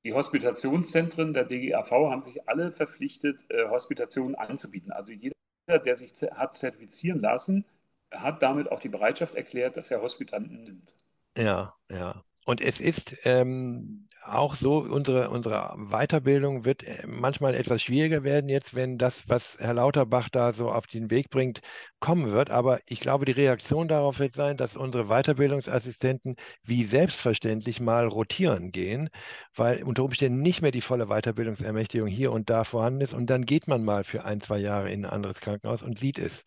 die, 0.04 0.12
Hospitationszentren 0.12 1.32
der 1.32 1.44
DGAV 1.44 1.90
haben 1.90 2.22
sich 2.22 2.48
alle 2.48 2.72
verpflichtet, 2.72 3.44
äh, 3.48 3.68
Hospitationen 3.68 4.34
anzubieten. 4.34 4.92
Also 4.92 5.12
jeder, 5.12 5.34
der 5.66 5.96
sich 5.96 6.12
hat 6.32 6.54
zertifizieren 6.56 7.20
lassen, 7.20 7.64
hat 8.10 8.42
damit 8.42 8.70
auch 8.70 8.80
die 8.80 8.88
Bereitschaft 8.88 9.34
erklärt, 9.34 9.76
dass 9.76 9.90
er 9.90 10.02
Hospitanten 10.02 10.64
nimmt. 10.64 10.96
Ja, 11.36 11.74
ja. 11.90 12.24
Und 12.44 12.60
es 12.60 12.80
ist 12.80 13.16
ähm, 13.24 14.08
auch 14.24 14.54
so, 14.56 14.78
unsere, 14.78 15.30
unsere 15.30 15.74
Weiterbildung 15.76 16.64
wird 16.64 16.82
äh, 16.84 17.06
manchmal 17.06 17.54
etwas 17.54 17.82
schwieriger 17.82 18.22
werden 18.24 18.48
jetzt, 18.48 18.74
wenn 18.74 18.98
das, 18.98 19.28
was 19.28 19.58
Herr 19.58 19.74
Lauterbach 19.74 20.28
da 20.28 20.52
so 20.52 20.70
auf 20.70 20.86
den 20.86 21.10
Weg 21.10 21.30
bringt, 21.30 21.60
kommen 22.00 22.30
wird. 22.32 22.50
Aber 22.50 22.80
ich 22.86 23.00
glaube, 23.00 23.24
die 23.24 23.32
Reaktion 23.32 23.88
darauf 23.88 24.18
wird 24.18 24.34
sein, 24.34 24.56
dass 24.56 24.76
unsere 24.76 25.06
Weiterbildungsassistenten 25.06 26.36
wie 26.64 26.84
selbstverständlich 26.84 27.80
mal 27.80 28.06
rotieren 28.06 28.72
gehen, 28.72 29.08
weil 29.54 29.82
unter 29.82 30.04
Umständen 30.04 30.40
nicht 30.42 30.62
mehr 30.62 30.72
die 30.72 30.80
volle 30.80 31.06
Weiterbildungsermächtigung 31.06 32.08
hier 32.08 32.32
und 32.32 32.50
da 32.50 32.64
vorhanden 32.64 33.00
ist. 33.02 33.14
Und 33.14 33.26
dann 33.26 33.44
geht 33.46 33.68
man 33.68 33.84
mal 33.84 34.04
für 34.04 34.24
ein, 34.24 34.40
zwei 34.40 34.58
Jahre 34.58 34.90
in 34.90 35.04
ein 35.04 35.10
anderes 35.10 35.40
Krankenhaus 35.40 35.82
und 35.82 35.98
sieht 35.98 36.18
es. 36.18 36.44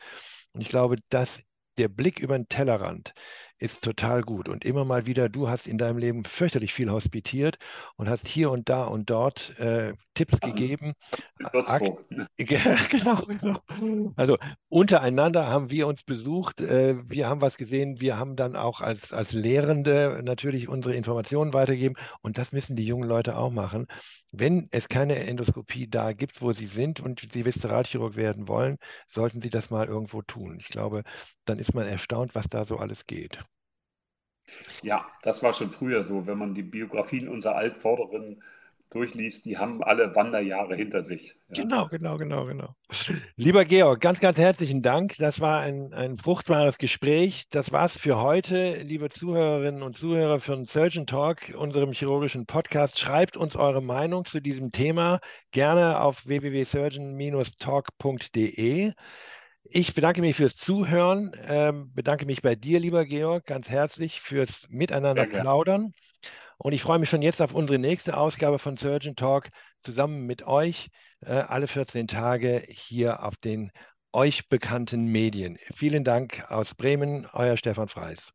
Und 0.53 0.61
ich 0.61 0.69
glaube, 0.69 0.95
dass 1.09 1.41
der 1.77 1.89
Blick 1.89 2.19
über 2.19 2.37
den 2.37 2.47
Tellerrand 2.47 3.13
ist 3.57 3.83
total 3.83 4.21
gut. 4.21 4.49
Und 4.49 4.65
immer 4.65 4.85
mal 4.85 5.05
wieder, 5.05 5.29
du 5.29 5.49
hast 5.49 5.67
in 5.67 5.77
deinem 5.77 5.97
Leben 5.97 6.23
fürchterlich 6.23 6.73
viel 6.73 6.91
hospitiert 6.91 7.57
und 7.95 8.09
hast 8.09 8.27
hier 8.27 8.51
und 8.51 8.69
da 8.69 8.83
und 8.85 9.09
dort 9.09 9.57
äh, 9.59 9.93
Tipps 10.13 10.39
gegeben. 10.39 10.93
Würzburg. 11.51 12.05
genau, 12.37 13.21
genau. 13.27 14.13
Also 14.15 14.37
untereinander 14.69 15.47
haben 15.47 15.71
wir 15.71 15.87
uns 15.87 16.03
besucht, 16.03 16.61
äh, 16.61 16.95
wir 17.09 17.27
haben 17.27 17.41
was 17.41 17.57
gesehen, 17.57 18.01
wir 18.01 18.17
haben 18.17 18.35
dann 18.35 18.55
auch 18.55 18.81
als, 18.81 19.13
als 19.13 19.31
Lehrende 19.31 20.21
natürlich 20.23 20.67
unsere 20.67 20.95
Informationen 20.95 21.53
weitergegeben 21.53 21.97
und 22.21 22.37
das 22.37 22.51
müssen 22.51 22.75
die 22.75 22.85
jungen 22.85 23.07
Leute 23.07 23.37
auch 23.37 23.51
machen. 23.51 23.87
Wenn 24.31 24.67
es 24.71 24.89
keine 24.89 25.15
Endoskopie 25.25 25.87
da 25.89 26.11
gibt, 26.11 26.41
wo 26.41 26.51
sie 26.51 26.65
sind 26.65 26.99
und 26.99 27.27
sie 27.31 27.45
Viszeralchirurg 27.45 28.17
werden 28.17 28.49
wollen, 28.49 28.77
sollten 29.07 29.39
sie 29.39 29.49
das 29.49 29.69
mal 29.69 29.87
irgendwo 29.87 30.21
tun. 30.21 30.57
Ich 30.59 30.67
glaube, 30.67 31.03
dann 31.45 31.59
ist 31.59 31.73
man 31.73 31.87
erstaunt, 31.87 32.35
was 32.35 32.47
da 32.49 32.65
so 32.65 32.77
alles 32.77 33.05
geht. 33.05 33.44
Ja, 34.81 35.05
das 35.23 35.43
war 35.43 35.53
schon 35.53 35.69
früher 35.69 36.03
so. 36.03 36.27
Wenn 36.27 36.37
man 36.37 36.53
die 36.53 36.63
Biografien 36.63 37.27
unserer 37.27 37.55
Altvorderen 37.55 38.41
durchliest, 38.95 39.45
die 39.45 39.57
haben 39.57 39.83
alle 39.83 40.15
Wanderjahre 40.15 40.75
hinter 40.75 41.03
sich. 41.03 41.35
Ja. 41.49 41.63
Genau, 41.63 41.87
genau, 41.87 42.17
genau, 42.17 42.45
genau. 42.45 42.73
Lieber 43.35 43.65
Georg, 43.65 43.99
ganz, 43.99 44.21
ganz 44.21 44.37
herzlichen 44.37 44.81
Dank. 44.81 45.17
Das 45.17 45.41
war 45.41 45.59
ein, 45.59 45.93
ein 45.93 46.15
fruchtbares 46.17 46.77
Gespräch. 46.77 47.43
Das 47.49 47.73
war's 47.73 47.97
für 47.97 48.19
heute, 48.19 48.75
liebe 48.83 49.09
Zuhörerinnen 49.09 49.83
und 49.83 49.97
Zuhörer 49.97 50.39
von 50.39 50.63
Surgeon 50.65 51.07
Talk, 51.07 51.53
unserem 51.57 51.91
chirurgischen 51.91 52.45
Podcast. 52.45 52.97
Schreibt 52.99 53.35
uns 53.35 53.57
eure 53.57 53.81
Meinung 53.81 54.23
zu 54.23 54.39
diesem 54.39 54.71
Thema 54.71 55.19
gerne 55.51 55.99
auf 55.99 56.25
www.surgeon-talk.de. 56.25 58.93
Ich 59.67 59.95
bedanke 59.95 60.21
mich 60.21 60.35
fürs 60.35 60.55
Zuhören, 60.55 61.31
ähm, 61.47 61.91
bedanke 61.93 62.25
mich 62.25 62.41
bei 62.41 62.55
dir, 62.55 62.79
lieber 62.79 63.05
Georg, 63.05 63.45
ganz 63.45 63.67
herzlich 63.67 64.21
fürs 64.21 64.67
Miteinander 64.69 65.25
plaudern. 65.25 65.93
Und 66.57 66.73
ich 66.73 66.83
freue 66.83 66.99
mich 66.99 67.09
schon 67.09 67.23
jetzt 67.23 67.41
auf 67.41 67.53
unsere 67.53 67.79
nächste 67.79 68.15
Ausgabe 68.17 68.59
von 68.59 68.77
Surgeon 68.77 69.15
Talk 69.15 69.49
zusammen 69.81 70.25
mit 70.25 70.43
euch 70.43 70.89
äh, 71.21 71.31
alle 71.33 71.67
14 71.67 72.07
Tage 72.07 72.63
hier 72.69 73.23
auf 73.23 73.37
den 73.37 73.71
euch 74.13 74.47
bekannten 74.49 75.07
Medien. 75.07 75.57
Vielen 75.75 76.03
Dank 76.03 76.45
aus 76.49 76.75
Bremen, 76.75 77.27
euer 77.33 77.57
Stefan 77.57 77.89
Freis. 77.89 78.34